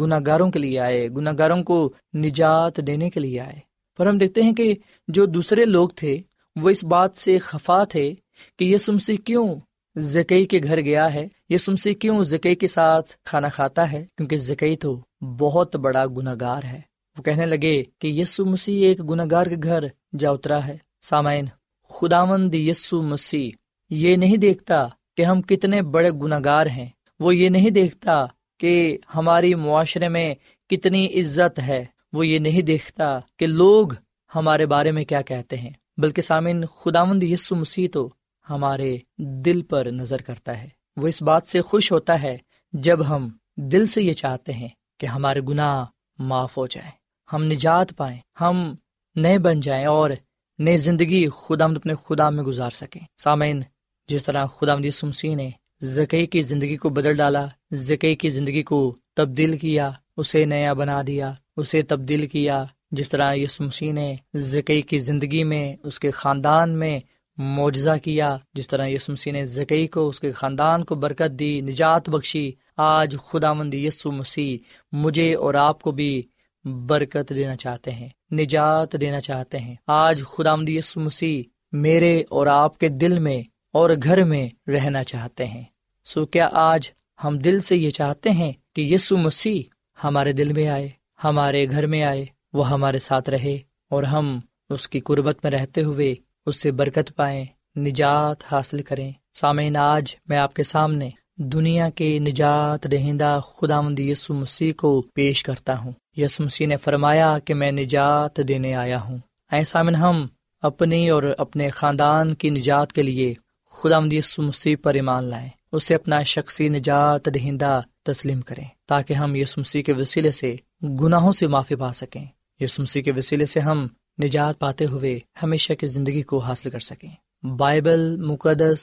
گناہ 0.00 0.20
گاروں 0.26 0.50
کے 0.50 0.58
لیے 0.58 0.78
آئے 0.78 1.08
گناہ 1.08 1.32
گاروں 1.38 1.62
کو 1.62 1.92
نجات 2.14 2.76
دینے 2.86 3.10
کے 3.10 3.20
لیے 3.20 3.40
آئے۔ 3.40 3.58
پر 3.98 4.06
ہم 4.06 4.18
دیکھتے 4.18 4.42
ہیں 4.42 4.52
کہ 4.52 4.74
جو 5.08 5.26
دوسرے 5.26 5.64
لوگ 5.64 5.88
تھے، 5.88 6.18
وہ 6.62 6.70
اس 6.70 6.84
بات 6.84 7.16
سے 7.16 7.38
خفا 7.38 7.84
تھے 7.84 8.14
کہ 8.58 8.64
یہ 8.64 8.76
سمسی 8.76 9.16
کیوں 9.16 9.56
زکئی 9.96 10.46
کے 10.46 10.60
گھر 10.64 10.80
گیا 10.80 11.14
ہے؟ 11.14 11.28
یہ 11.48 11.56
سمسی 11.56 11.94
کیوں 11.94 12.24
زکئی 12.24 12.54
کے 12.54 12.68
ساتھ 12.68 13.12
کھانا 13.24 13.48
کھاتا 13.48 13.92
ہے؟ 13.92 14.06
کیونکہ 14.16 14.36
زکئی 14.36 14.76
تو 14.76 15.00
بہت 15.20 15.76
بڑا 15.76 16.06
گناہ 16.06 16.34
گار 16.40 16.62
ہے۔ 16.62 16.80
وہ 17.18 17.22
کہنے 17.22 17.46
لگے 17.46 17.82
کہ 17.98 18.06
یسو 18.06 18.44
مسیح 18.44 18.84
ایک 18.84 19.10
گناہ 19.10 19.26
گار 19.30 19.46
کے 19.46 19.56
گھر 19.62 19.84
جا 20.18 20.30
اترا 20.30 20.66
ہے۔ 20.66 20.76
سامعین، 21.02 21.44
خداوند 21.88 22.54
یسو 22.54 23.02
مسیح 23.02 23.50
یہ 23.90 24.16
نہیں 24.16 24.36
دیکھتا 24.36 24.88
کہ 25.16 25.22
ہم 25.22 25.42
کتنے 25.42 25.82
بڑے 25.82 26.10
گناہ 26.10 26.40
گار 26.44 26.66
ہیں۔ 26.66 26.88
وہ 27.20 27.36
یہ 27.36 27.48
نہیں 27.48 27.70
دیکھتا 27.70 28.26
کہ 28.58 28.98
ہماری 29.14 29.54
معاشرے 29.54 30.08
میں 30.08 30.34
کتنی 30.70 31.20
عزت 31.20 31.58
ہے، 31.58 31.84
وہ 32.12 32.26
یہ 32.26 32.38
نہیں 32.38 32.62
دیکھتا 32.62 33.18
کہ 33.36 33.46
لوگ 33.46 33.88
ہمارے 34.34 34.66
بارے 34.66 34.90
میں 34.90 35.04
کیا 35.04 35.22
کہتے 35.22 35.56
ہیں، 35.56 35.70
بلکہ 35.96 36.22
سامن 36.22 36.66
خداوند 36.66 37.22
یسو 37.22 37.54
مسیح 37.54 37.88
تو 37.92 38.08
ہمارے 38.50 38.96
دل 39.18 39.62
پر 39.62 39.86
نظر 39.86 40.16
کرتا 40.16 40.62
ہے۔ 40.62 40.68
وہ 40.96 41.06
اس 41.06 41.22
بات 41.22 41.46
سے 41.46 41.62
خوش 41.62 41.92
ہوتا 41.92 42.22
ہے 42.22 42.38
جب 42.72 43.08
ہم 43.08 43.28
دل 43.56 43.86
سے 43.86 44.02
یہ 44.02 44.12
چاہتے 44.12 44.52
ہیں 44.52 44.68
کہ 45.00 45.06
ہمارے 45.06 45.40
گناہ 45.40 45.84
معاف 46.18 46.56
ہو 46.56 46.66
جائیں، 46.66 46.90
ہم 47.32 47.44
نجات 47.44 47.96
پائیں، 47.96 48.18
ہم 48.40 48.74
نئے 49.16 49.38
بن 49.38 49.60
جائیں 49.60 49.86
اور 49.86 50.10
نئی 50.58 50.76
زندگی 50.76 51.28
خدا 51.28 51.64
اپنے 51.64 51.94
خدا 52.04 52.30
میں 52.30 52.44
گزار 52.44 52.70
سکیں۔ 52.70 53.00
سامعین، 53.18 53.62
جس 54.08 54.24
طرح 54.24 54.46
خدا 54.46 54.76
مدی 54.76 54.90
سمسی 54.90 55.34
نے 55.34 55.50
زکی 55.80 56.26
کی 56.26 56.42
زندگی 56.42 56.76
کو 56.76 56.88
بدل 56.88 57.16
ڈالا 57.16 57.46
زکی 57.74 58.14
کی 58.14 58.28
زندگی 58.28 58.62
کو 58.62 58.96
تبدیل 59.16 59.58
کیا، 59.58 59.90
اسے 60.16 60.44
نیا 60.44 60.72
بنا 60.72 61.02
دیا، 61.06 61.32
اسے 61.56 61.82
تبدیل 61.82 62.26
کیا۔ 62.26 62.64
جس 62.90 63.08
طرح 63.08 63.34
یسمسی 63.34 63.92
نے 63.92 64.14
زکی 64.34 64.82
کی 64.82 64.98
زندگی 64.98 65.44
میں 65.44 65.76
اس 65.84 66.00
کے 66.00 66.10
خاندان 66.10 66.78
میں 66.78 67.00
معجزہ 67.36 67.90
کیا، 68.02 68.36
جس 68.54 68.68
طرح 68.68 68.86
یسمسی 68.86 69.30
نے 69.30 69.44
زکی 69.44 69.86
کو، 69.86 70.08
اس 70.08 70.20
کے 70.20 70.32
خاندان 70.32 70.84
کو 70.84 70.94
برکت 70.94 71.38
دی، 71.38 71.60
نجات 71.60 72.08
بخشی۔ 72.08 72.52
آج 72.76 73.16
خدا 73.26 73.52
مند 73.52 73.74
یسو 73.74 74.12
مسیح 74.12 74.58
مجھے 74.92 75.34
اور 75.34 75.54
آپ 75.54 75.82
کو 75.82 75.90
بھی 75.90 76.22
برکت 76.64 77.32
دینا 77.34 77.56
چاہتے 77.56 77.90
ہیں، 77.90 78.08
نجات 78.32 79.00
دینا 79.00 79.20
چاہتے 79.20 79.58
ہیں۔ 79.58 79.74
آج 79.86 80.22
خدا 80.22 80.54
مند 80.54 80.68
یسو 80.68 81.00
مسیح 81.00 81.42
میرے 81.72 82.22
اور 82.30 82.46
آپ 82.46 82.78
کے 82.78 82.88
دل 82.88 83.18
میں 83.18 83.42
اور 83.72 83.90
گھر 84.02 84.24
میں 84.24 84.70
رہنا 84.70 85.04
چاہتے 85.04 85.46
ہیں۔ 85.46 85.64
سو 86.04 86.26
کیا 86.26 86.48
آج 86.52 86.90
ہم 87.24 87.38
دل 87.38 87.60
سے 87.60 87.76
یہ 87.76 87.90
چاہتے 87.90 88.30
ہیں 88.30 88.52
کہ 88.74 88.80
یسو 88.80 89.16
مسیح 89.16 89.62
ہمارے 90.04 90.32
دل 90.32 90.52
میں 90.52 90.68
آئے، 90.68 90.88
ہمارے 91.24 91.70
گھر 91.70 91.86
میں 91.86 92.02
آئے، 92.02 92.26
وہ 92.52 92.70
ہمارے 92.70 92.98
ساتھ 92.98 93.30
رہے 93.30 93.58
اور 93.90 94.02
ہم 94.02 94.38
اس 94.70 94.88
کی 94.88 95.00
قربت 95.00 95.38
میں 95.42 95.50
رہتے 95.50 95.82
ہوئے 95.82 96.14
اس 96.46 96.62
سے 96.62 96.70
برکت 96.70 97.16
پائیں، 97.16 97.44
نجات 97.76 98.36
حاصل 98.52 98.82
کریں۔ 98.82 99.12
سامعین، 99.34 99.76
آج 99.76 100.16
میں 100.28 100.36
آپ 100.36 100.54
کے 100.54 100.62
سامنے 100.62 101.10
دنیا 101.36 101.90
کے 101.90 102.18
نجات 102.18 102.92
دہندہ 102.92 103.40
خدا 103.46 103.80
مند 103.80 103.98
یسو 103.98 104.34
مسیح 104.34 104.72
کو 104.76 105.02
پیش 105.14 105.42
کرتا 105.42 105.78
ہوں۔ 105.78 105.92
یس 106.16 106.40
مسیح 106.40 106.66
نے 106.66 106.76
فرمایا 106.76 107.38
کہ 107.44 107.54
میں 107.54 107.72
نجات 107.72 108.40
دینے 108.48 108.74
آیا 108.74 109.00
ہوں۔ 109.00 109.18
اے 109.52 109.64
سامن 109.64 109.94
ہم 109.94 110.26
اپنی 110.62 111.10
اور 111.10 111.22
اپنے 111.38 111.70
خاندان 111.70 112.34
کی 112.34 112.50
نجات 112.50 112.92
کے 112.92 113.02
لیے 113.02 113.34
خدا 113.70 114.00
مدی 114.00 114.20
مسیح 114.38 114.76
پر 114.82 114.94
ایمان 114.94 115.24
لائیں۔ 115.24 115.48
اسے 115.74 115.94
اپنا 115.94 116.22
شخصی 116.22 116.68
نجات 116.68 117.28
دہندہ 117.34 117.80
تسلیم 118.02 118.40
کریں 118.40 118.64
تاکہ 118.86 119.14
ہم 119.14 119.34
یس 119.34 119.58
مسیح 119.58 119.82
کے 119.82 119.92
وسیلے 119.92 120.30
سے 120.30 120.56
گناہوں 120.82 121.32
سے 121.32 121.46
معافی 121.46 121.74
پا 121.74 121.92
سکیں۔ 121.92 122.24
یس 122.60 122.78
مسیح 122.78 123.02
کے 123.02 123.12
وسیلے 123.16 123.46
سے 123.46 123.60
ہم 123.60 123.86
نجات 124.22 124.58
پاتے 124.58 124.84
ہوئے 124.84 125.18
ہمیشہ 125.42 125.72
کی 125.72 125.86
زندگی 125.86 126.22
کو 126.22 126.38
حاصل 126.38 126.70
کر 126.70 126.78
سکیں۔ 126.78 127.44
بائبل 127.46 128.16
مقدس 128.16 128.78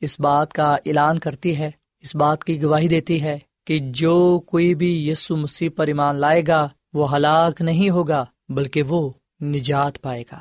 اس 0.00 0.20
بات 0.20 0.52
کا 0.52 0.74
اعلان 0.86 1.18
کرتی 1.18 1.58
ہے، 1.58 1.70
اس 2.00 2.16
بات 2.16 2.44
کی 2.44 2.62
گواہی 2.62 2.88
دیتی 2.88 3.22
ہے 3.22 3.38
کہ 3.66 3.78
جو 3.78 4.40
کوئی 4.46 4.74
بھی 4.74 5.08
یسو 5.08 5.36
مسیح 5.36 5.68
پر 5.76 5.86
ایمان 5.86 6.16
لائے 6.16 6.42
گا، 6.46 6.68
وہ 6.92 7.16
ہلاک 7.16 7.60
نہیں 7.60 7.90
ہوگا، 7.90 8.24
بلکہ 8.48 8.82
وہ 8.82 9.10
نجات 9.42 10.02
پائے 10.02 10.24
گا۔ 10.32 10.38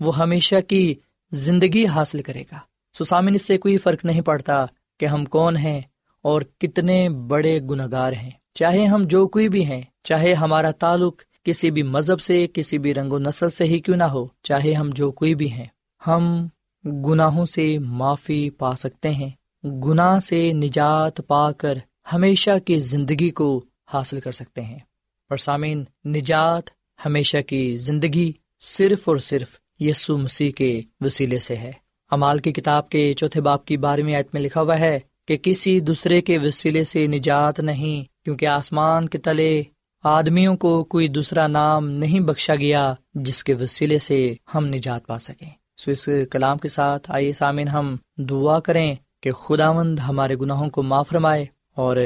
وہ 0.00 0.16
ہمیشہ 0.16 0.60
کی 0.68 0.94
زندگی 1.30 1.86
حاصل 1.86 2.22
کرے 2.22 2.42
گا۔ 2.52 2.58
سسامن 2.98 3.34
اس 3.34 3.42
سے 3.42 3.58
کوئی 3.58 3.78
فرق 3.78 4.04
نہیں 4.04 4.20
پڑتا 4.20 4.64
کہ 5.04 5.08
ہم 5.08 5.24
کون 5.24 5.56
ہیں 5.56 5.80
اور 6.22 6.42
کتنے 6.58 7.08
بڑے 7.08 7.60
گناگار 7.60 8.12
ہیں۔ 8.12 8.30
چاہے 8.54 8.86
ہم 8.86 9.02
جو 9.02 9.28
کوئی 9.28 9.48
بھی 9.48 9.66
ہیں، 9.66 9.82
چاہے 10.04 10.34
ہمارا 10.34 10.70
تعلق 10.70 11.22
کسی 11.44 11.70
بھی 11.70 11.82
مذہب 11.82 12.20
سے، 12.20 12.46
کسی 12.54 12.78
بھی 12.78 12.94
رنگ 12.94 13.12
و 13.12 13.18
نسل 13.18 13.50
سے 13.50 13.64
ہی 13.64 13.80
کیوں 13.80 13.96
نہ 13.96 14.04
ہو، 14.04 14.26
چاہے 14.42 14.72
ہم 14.72 14.90
جو 14.94 15.12
کوئی 15.12 15.34
بھی 15.34 15.52
ہیں، 15.52 15.64
ہم 16.06 16.46
گناہوں 16.84 17.46
سے 17.46 17.78
معافی 17.78 18.50
پا 18.50 18.76
سکتے 18.76 19.10
ہیں۔ 19.10 19.30
گناہ 19.64 20.18
سے 20.18 20.52
نجات 20.52 21.20
پا 21.26 21.52
کر 21.52 21.78
ہمیشہ 22.12 22.58
کی 22.64 22.78
زندگی 22.78 23.30
کو 23.30 23.64
حاصل 23.92 24.20
کر 24.20 24.32
سکتے 24.32 24.60
ہیں۔ 24.60 24.78
اور 25.28 25.36
سامعین، 25.36 25.84
نجات 26.04 26.62
ہمیشہ 27.06 27.40
کی 27.46 27.76
زندگی 27.76 28.32
صرف 28.60 29.08
اور 29.08 29.16
صرف 29.16 29.58
یسو 29.80 30.18
مسیح 30.18 30.52
کے 30.52 30.80
وسیلے 31.00 31.38
سے 31.38 31.56
ہے۔ 31.56 31.83
امال 32.14 32.38
کی 32.38 32.52
کتاب 32.52 32.88
کے 32.88 33.12
چوتھے 33.12 33.40
باپ 33.40 33.64
کی 33.64 33.76
بارہویں 33.76 34.14
آیت 34.14 34.34
میں 34.34 34.42
لکھا 34.42 34.60
ہوا 34.60 34.78
ہے 34.78 34.98
کہ 35.28 35.36
کسی 35.36 35.78
دوسرے 35.80 36.20
کے 36.20 36.38
وسیلے 36.38 36.84
سے 36.84 37.06
نجات 37.06 37.60
نہیں، 37.60 38.24
کیونکہ 38.24 38.46
آسمان 38.46 39.08
کے 39.08 39.18
تلے 39.18 39.62
آدمیوں 40.04 40.56
کو 40.56 40.72
کوئی 40.84 41.08
دوسرا 41.08 41.46
نام 41.46 41.88
نہیں 41.90 42.20
بخشا 42.20 42.54
گیا 42.54 42.94
جس 43.14 43.44
کے 43.44 43.54
وسیلے 43.54 43.98
سے 43.98 44.34
ہم 44.54 44.66
نجات 44.66 45.06
پا 45.06 45.18
سکیں۔ 45.18 45.50
سو 45.76 45.90
اس 45.90 46.08
کلام 46.30 46.58
کے 46.58 46.68
ساتھ 46.68 47.10
آئیے 47.10 47.32
سامعین، 47.32 47.68
ہم 47.68 47.96
دعا 48.18 48.58
کریں 48.60 48.94
کہ 49.22 49.32
خدا 49.32 49.70
مند 49.72 49.98
ہمارے 50.08 50.34
گناہوں 50.40 50.68
کو 50.70 50.82
معاف 50.82 51.12
رمائے 51.12 51.44
اور 51.76 51.96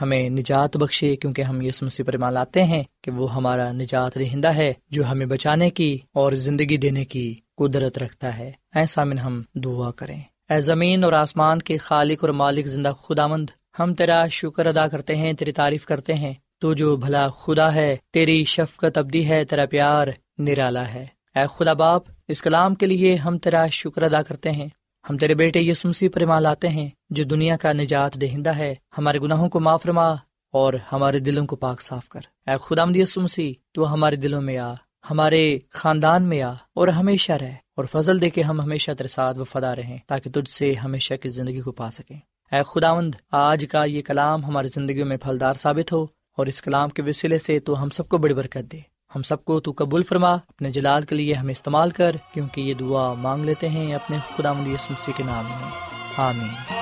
ہمیں 0.00 0.28
نجات 0.28 0.76
بخشے 0.76 1.16
کیونکہ 1.16 1.42
ہم 1.42 1.60
یہ 1.60 1.70
سمسی 1.70 2.02
پر 2.02 2.12
ایمان 2.12 2.32
لاتے 2.32 2.64
ہیں 2.64 2.82
کہ 3.02 3.10
وہ 3.10 3.34
ہمارا 3.34 3.72
نجات 3.72 4.18
رہندہ 4.18 4.48
ہے 4.48 4.72
جو 4.90 5.04
ہمیں 5.04 5.26
بچانے 5.26 5.70
کی 5.70 5.98
اور 6.12 6.32
زندگی 6.32 6.76
دینے 6.76 7.04
کی 7.04 7.34
قدرت 7.56 7.98
رکھتا 7.98 8.38
ہے۔ 8.38 8.52
ایسا 8.74 9.04
من 9.04 9.18
ہم 9.18 9.42
دعا 9.54 9.90
کریں۔ 9.90 10.20
اے 10.50 10.60
زمین 10.60 11.04
اور 11.04 11.12
آسمان 11.12 11.58
کے 11.58 11.78
خالق 11.78 12.24
اور 12.24 12.28
مالک 12.28 12.66
زندہ 12.66 12.92
خدا 13.02 13.26
مند 13.26 13.50
ہم 13.78 13.94
تیرا 13.94 14.26
شکر 14.28 14.66
ادا 14.66 14.88
کرتے 14.88 15.16
ہیں، 15.16 15.32
تیری 15.32 15.52
تعریف 15.52 15.86
کرتے 15.86 16.14
ہیں۔ 16.14 16.34
تو 16.60 16.74
جو 16.74 16.96
بھلا 16.96 17.28
خدا 17.28 17.74
ہے، 17.74 17.96
تیری 18.12 18.44
شفقت 18.44 18.98
ابدی 18.98 19.28
ہے، 19.28 19.44
تیرا 19.44 19.66
پیار 19.66 20.06
نرالا 20.38 20.88
ہے۔ 20.88 21.06
اے 21.34 21.44
خدا 21.54 21.72
باپ، 21.72 22.02
اس 22.28 22.42
کلام 22.42 22.74
کے 22.74 22.86
لیے 22.86 23.16
ہم 23.16 23.38
تیرا 23.38 23.66
شکر 23.68 24.02
ادا 24.02 24.22
کرتے 24.22 24.50
ہیں۔ 24.50 24.68
ہم 25.10 25.16
تیرے 25.16 25.34
بیٹے 25.34 25.60
یہ 25.60 25.74
سمسی 25.74 26.08
پر 26.08 26.40
لاتے 26.40 26.68
ہیں، 26.68 26.88
جو 27.10 27.24
دنیا 27.24 27.56
کا 27.56 27.72
نجات 27.72 28.14
دہندہ 28.14 28.50
ہے، 28.50 28.74
ہمارے 28.98 29.18
گناہوں 29.18 29.48
کو 29.48 29.60
معاف 29.60 29.86
رما 29.86 30.14
اور 30.52 30.74
ہمارے 30.92 31.18
دلوں 31.18 31.46
کو 31.46 31.56
پاک 31.56 31.82
صاف 31.82 32.08
کر۔ 32.08 32.20
اے 32.46 32.56
خدا 32.62 32.84
مدی 32.84 33.04
سمسی 33.04 33.54
تو 33.72 33.92
ہمارے 33.92 34.16
دلوں 34.16 34.42
میں 34.42 34.58
آ، 34.58 34.72
ہمارے 35.10 35.58
خاندان 35.70 36.22
میں 36.22 36.42
آ 36.42 36.50
اور 36.50 36.88
ہمیشہ 36.88 37.32
رہ 37.32 37.50
اور 37.76 37.84
فضل 37.84 38.20
دے 38.20 38.30
کے 38.30 38.42
ہم 38.42 38.60
ہمیشہ 38.60 38.90
تیرے 38.90 39.08
ساتھ 39.08 39.38
وفادار 39.38 39.76
رہیں 39.76 39.98
تاکہ 40.06 40.30
تجھ 40.30 40.50
سے 40.50 40.74
ہمیشہ 40.74 41.14
کی 41.14 41.28
زندگی 41.28 41.60
کو 41.60 41.72
پا 41.72 41.90
سکیں۔ 41.90 42.16
اے 42.52 42.60
خداوند، 42.66 43.14
آج 43.30 43.66
کا 43.70 43.84
یہ 43.84 44.02
کلام 44.02 44.44
ہماری 44.44 44.68
زندگی 44.68 45.02
میں 45.02 45.16
پھلدار 45.16 45.54
ثابت 45.54 45.92
ہو 45.92 46.06
اور 46.36 46.46
اس 46.46 46.62
کلام 46.62 46.88
کے 46.88 47.02
وسیلے 47.06 47.38
سے 47.38 47.58
تو 47.58 47.82
ہم 47.82 47.90
سب 47.90 48.08
کو 48.08 48.18
بڑی 48.18 48.34
برکت 48.34 48.72
دے۔ 48.72 48.80
ہم 49.16 49.22
سب 49.22 49.44
کو 49.44 49.60
تو 49.60 49.72
قبول 49.76 50.02
فرما 50.02 50.32
اپنے 50.32 50.70
جلال 50.70 51.02
کے 51.02 51.14
لیے 51.14 51.34
ہمیں 51.34 51.52
استعمال 51.52 51.90
کر 51.90 52.16
کیونکہ 52.34 52.60
یہ 52.60 52.74
دعا 52.74 53.14
مانگ 53.14 53.44
لیتے 53.44 53.68
ہیں 53.68 53.94
اپنے 53.94 54.18
خدا 54.36 54.52
مدی 54.52 54.70
مسیح 54.70 55.12
کے 55.16 55.22
نام 55.24 55.44
میں۔ 55.44 55.70
آمین۔ 56.16 56.72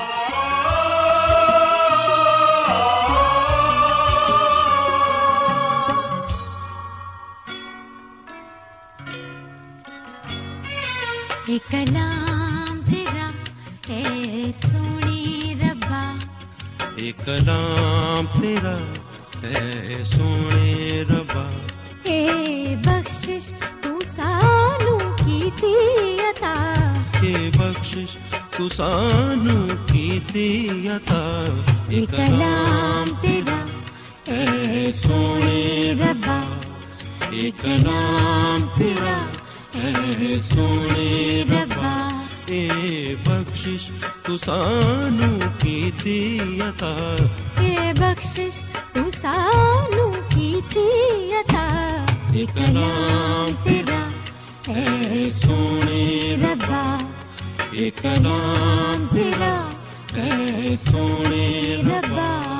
کلام 11.70 12.80
تیرا 12.90 13.30
اے 13.86 14.44
سونی 14.72 15.54
ربا۔ 15.62 16.16
ایک 16.96 17.16
کلام 17.24 18.40
تیرا 18.40 18.92
اے 19.42 20.04
سونے 20.04 21.02
ربا۔ 21.10 21.48
اے 22.08 22.74
بخشش 22.84 23.46
تو 23.82 23.98
سانو 24.16 24.96
کی 25.16 25.50
تھی 25.60 25.74
عطا 26.28 26.54
اے 27.22 27.50
بخشش 27.56 28.16
تو 28.56 28.68
سانو 28.76 29.56
کی 29.86 30.18
تھی 30.26 30.48
عطا 30.94 31.22
اے 31.88 32.04
کلام 32.16 33.10
تیرا 33.20 33.58
اے 34.32 34.92
سونے 35.02 35.92
ربا۔ 36.00 36.40
اے 37.30 37.50
کلام 37.60 38.66
تیرا 38.76 39.16
اے 39.74 40.34
سونے 40.54 41.44
ربا۔ 41.50 41.96
اے 42.46 43.14
بخشش 43.24 43.90
تو 44.22 44.36
سانو 44.44 45.30
کی 45.58 45.90
تھی 46.02 46.20
عطا 46.68 46.94
اے 47.60 47.92
بخشش 47.98 48.62
تو 48.92 49.10
سانو 49.20 50.10
کی 50.28 50.52
تھی 50.68 50.88
عطا 51.40 51.67
اے 52.38 52.44
کلام 52.54 53.50
تیرا 53.62 53.98
اے 54.72 55.30
سونے 55.36 56.36
ربا 56.42 56.82
ایک 57.70 57.96
کلام 58.02 59.06
تیرا 59.12 59.54
اے 60.14 60.74
سونے 60.84 61.76
ربا 61.86 62.57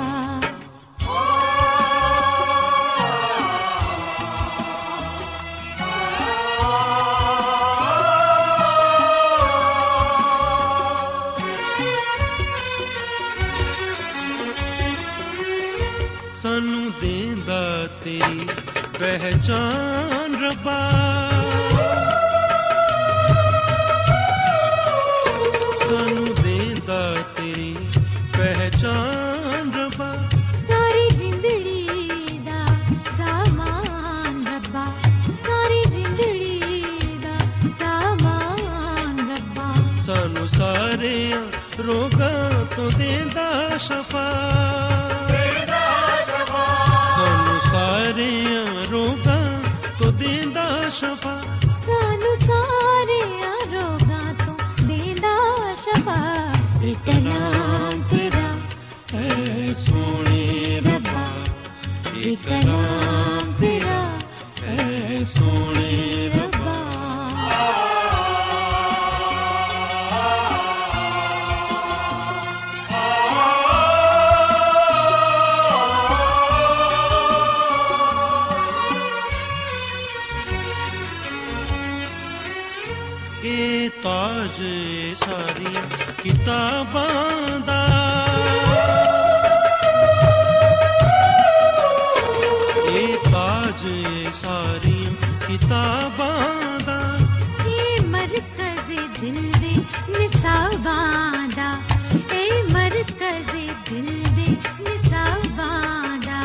پہچان 18.99 20.35
ربا 20.43 21.08
کلام 62.99 63.38
دا 101.57 101.79
اے 102.33 102.62
مرکز 102.72 103.55
دل 103.90 104.22
دے 104.37 104.46
نصاباں 104.81 106.16
دا 106.27 106.42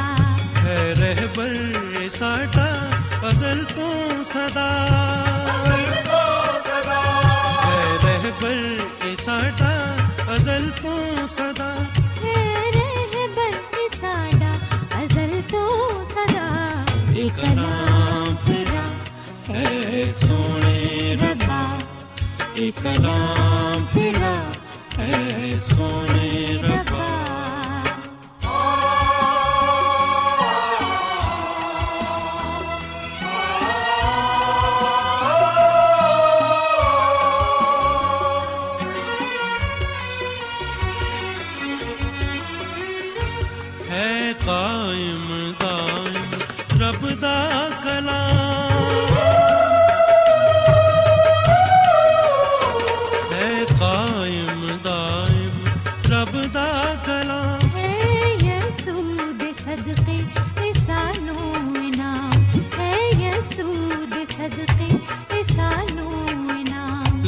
ہے 0.64 0.94
رہبر 1.02 2.10
ساڈا 2.10 2.90
ازل 3.24 3.64
تو 3.76 3.92
صدا۔ 4.34 4.70
ہے 7.66 8.00
رہبر 8.04 9.16
ساڈا 9.26 9.74
ازل 10.28 10.70
تو 10.82 11.26
صدا۔ 11.28 11.74
کلام 17.36 18.36
تیرا 18.46 18.86
اے 19.54 20.06
سونے 20.22 21.16
ربا۔ 21.22 21.78
اے 22.54 22.72
کلام 22.82 23.86
سونے 25.70 26.13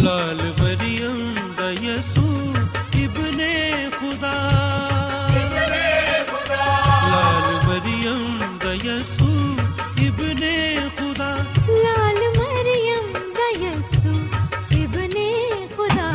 لال 0.05 0.41
مریم 0.61 1.33
دا 1.57 1.71
یسوع 1.71 2.53
ابن 2.93 3.39
خدا۔ 3.97 4.35
لال 7.11 7.47
مریم 7.67 8.37
دا 8.63 8.73
یسوع 8.73 9.55
ابن 10.07 10.43
خدا۔ 10.97 11.31
لال 11.83 12.19
مریم 12.37 13.05
دا 13.37 13.47
یسو 13.63 14.13
ابن 14.81 15.15
خدا۔ 15.75 16.09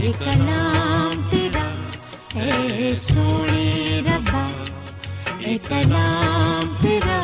اے 0.00 0.10
کلام 0.18 1.12
تیرا 1.30 1.68
اے 2.34 2.92
سونے 3.08 4.00
ربا 4.06 4.46
اے 5.38 5.56
کلام 5.68 6.74
تیرا 6.82 7.20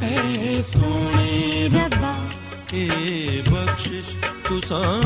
اے 0.00 0.62
سونے 0.72 1.68
ربا 1.74 2.14
اے 2.72 2.86
بخشش 3.50 4.06
تو 4.48 4.60
سانو 4.68 5.05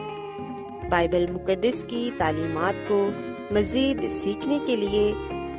بائبل 0.91 1.25
مقدس 1.31 1.85
کی 1.87 2.09
تعلیمات 2.17 2.73
کو 2.87 3.09
مزید 3.51 4.11
سیکھنے 4.11 4.59
کے 4.65 4.75
لیے 4.75 5.13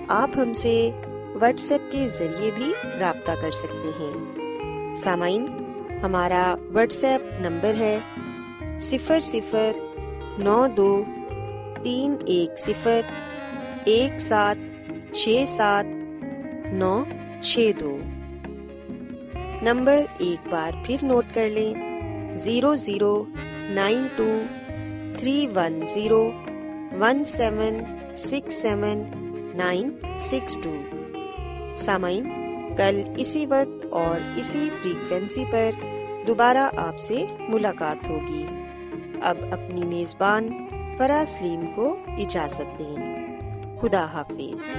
آپ 0.08 0.30
ہم 0.36 0.52
سے 0.52 0.90
واٹس 1.40 1.70
ایپ 1.70 1.92
کے 1.92 2.08
ذریعے 2.08 2.50
بھی 2.54 2.72
رابطہ 3.00 3.32
کر 3.42 3.50
سکتے 3.50 3.90
ہیں۔ 4.00 4.94
سامعین، 4.94 5.46
ہمارا 6.02 6.54
واٹس 6.72 7.04
ایپ 7.04 7.22
نمبر 7.40 7.74
ہے 7.78 7.98
صفر 8.80 9.20
صفر 9.20 9.76
نو 10.38 10.66
دو 10.76 11.02
تین 11.82 12.16
ایک 12.26 12.58
صفر 12.58 13.00
ایک 13.84 14.20
سات 14.20 14.56
چھ 15.12 15.44
سات 15.48 15.84
نو 16.72 17.04
چھ 17.40 17.70
دو۔ 17.80 17.98
نمبر 19.62 20.02
ایک 20.18 20.48
بار 20.48 20.72
پھر 20.86 20.96
نوٹ 21.02 21.34
کر 21.34 21.48
لیں، 21.48 21.72
zero 22.36 22.74
zero 22.74 23.24
nine 23.70 24.06
two 24.16 24.42
three 25.22 25.46
one 25.54 25.86
zero 25.88 26.32
one 27.00 27.24
seven 27.24 27.84
six 28.16 28.54
seven 28.54 29.02
nine 29.56 29.90
six 30.20 30.58
two 30.62 30.74
سامعین، 31.76 32.24
کل 32.76 33.02
اسی 33.18 33.46
وقت 33.46 33.86
اور 33.90 34.20
اسی 34.36 34.68
فریکوینسی 34.82 35.44
پر 35.50 35.70
دوبارہ 36.26 36.70
آپ 36.76 36.98
سے 36.98 37.24
ملاقات 37.48 38.08
ہوگی۔ 38.08 38.46
اب 39.22 39.36
اپنی 39.50 39.84
میزبان 39.84 40.48
فرا 40.98 41.24
سلیم 41.26 41.70
کو 41.74 41.96
اجازت 42.18 42.78
دیں۔ 42.78 42.96
خدا 43.80 44.04
حافظ۔ 44.04 44.76